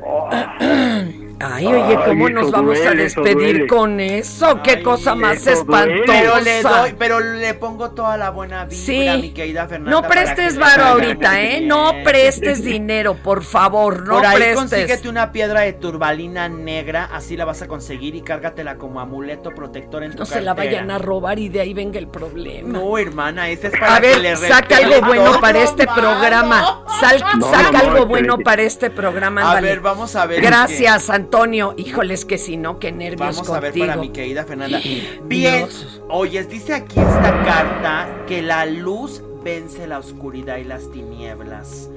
[1.40, 4.62] Ay, oye, ¿cómo Ay, nos vamos a duele, despedir con eso?
[4.62, 6.02] ¡Qué cosa más espantosa!
[6.06, 8.76] Pero le doy, pero le pongo toda la buena vibra,
[9.14, 9.20] Sí.
[9.20, 9.90] mi querida Fernanda.
[10.00, 11.48] No prestes varo ahorita, ¿eh?
[11.58, 11.68] bien.
[11.68, 14.56] No prestes dinero, por favor, no Por ahí prestes.
[14.56, 19.50] consíguete una piedra de turbalina negra, así la vas a conseguir y cárgatela como amuleto
[19.50, 22.78] protector en tu No se la vayan a robar y de ahí venga el problema.
[22.78, 26.84] No, hermana, ese es para A que ver, le saca algo bueno para este programa.
[27.00, 29.50] Sal- No, saca no, algo que- bueno para este programa.
[29.50, 31.74] A ver, vamos a ver Gracias, Antonio.
[31.76, 34.80] Híjoles que si no, qué nervios Vamos a ver para mi querida Fernanda.
[35.24, 36.02] Bien, Dios.
[36.08, 41.90] oyes, dice aquí esta carta que la luz vence la oscuridad y las tinieblas.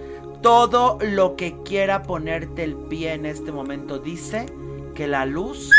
[0.44, 4.46] Todo lo que quiera ponerte el pie en este momento dice
[4.94, 5.72] que la luz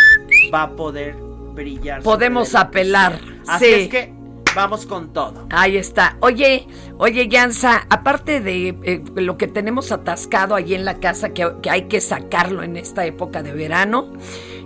[0.53, 1.15] va a poder
[1.55, 2.03] brillar.
[2.03, 3.21] Podemos apelar.
[3.47, 3.73] Así sí.
[3.73, 4.18] es que
[4.55, 5.47] vamos con todo.
[5.51, 6.17] Ahí está.
[6.21, 6.67] Oye,
[6.99, 11.71] oye, Yansa, aparte de eh, lo que tenemos atascado ahí en la casa, que, que
[11.71, 14.13] hay que sacarlo en esta época de verano,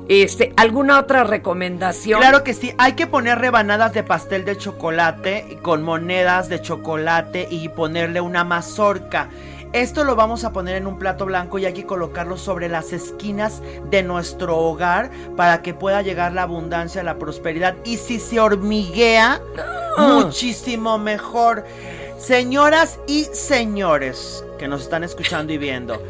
[0.09, 2.21] este, ¿alguna otra recomendación?
[2.21, 7.47] Claro que sí, hay que poner rebanadas de pastel de chocolate con monedas de chocolate
[7.51, 9.29] y ponerle una mazorca.
[9.73, 12.93] Esto lo vamos a poner en un plato blanco y hay que colocarlo sobre las
[12.93, 17.75] esquinas de nuestro hogar para que pueda llegar la abundancia, la prosperidad.
[17.87, 19.41] Y si se hormiguea,
[19.97, 21.65] muchísimo mejor.
[22.19, 26.01] Señoras y señores que nos están escuchando y viendo,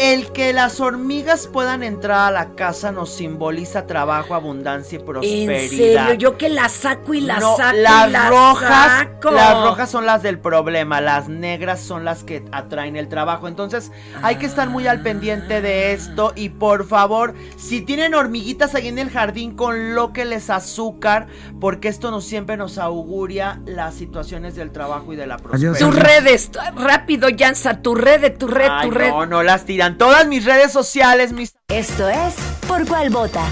[0.00, 5.06] el que las hormigas puedan entrar a la casa nos simboliza trabajo, abundancia y En
[5.06, 5.68] prosperidad.
[5.68, 9.30] serio, yo que la saco y la No, saco y las la rojas, saco.
[9.30, 13.46] las rojas son las del problema, las negras son las que atraen el trabajo.
[13.46, 13.92] Entonces,
[14.22, 18.88] hay que estar muy al pendiente de esto y por favor, si tienen hormiguitas ahí
[18.88, 21.26] en el jardín, colóqueles azúcar,
[21.60, 25.78] porque esto nos siempre nos auguria las situaciones del trabajo y de la prosperidad.
[25.78, 29.10] Tus redes, rápido, Yansa, tu red, tu red, Ay, tu red.
[29.10, 29.89] no, no las tiran.
[29.98, 32.34] Todas mis redes sociales, mis Esto es
[32.66, 33.44] Por Cuál Vota.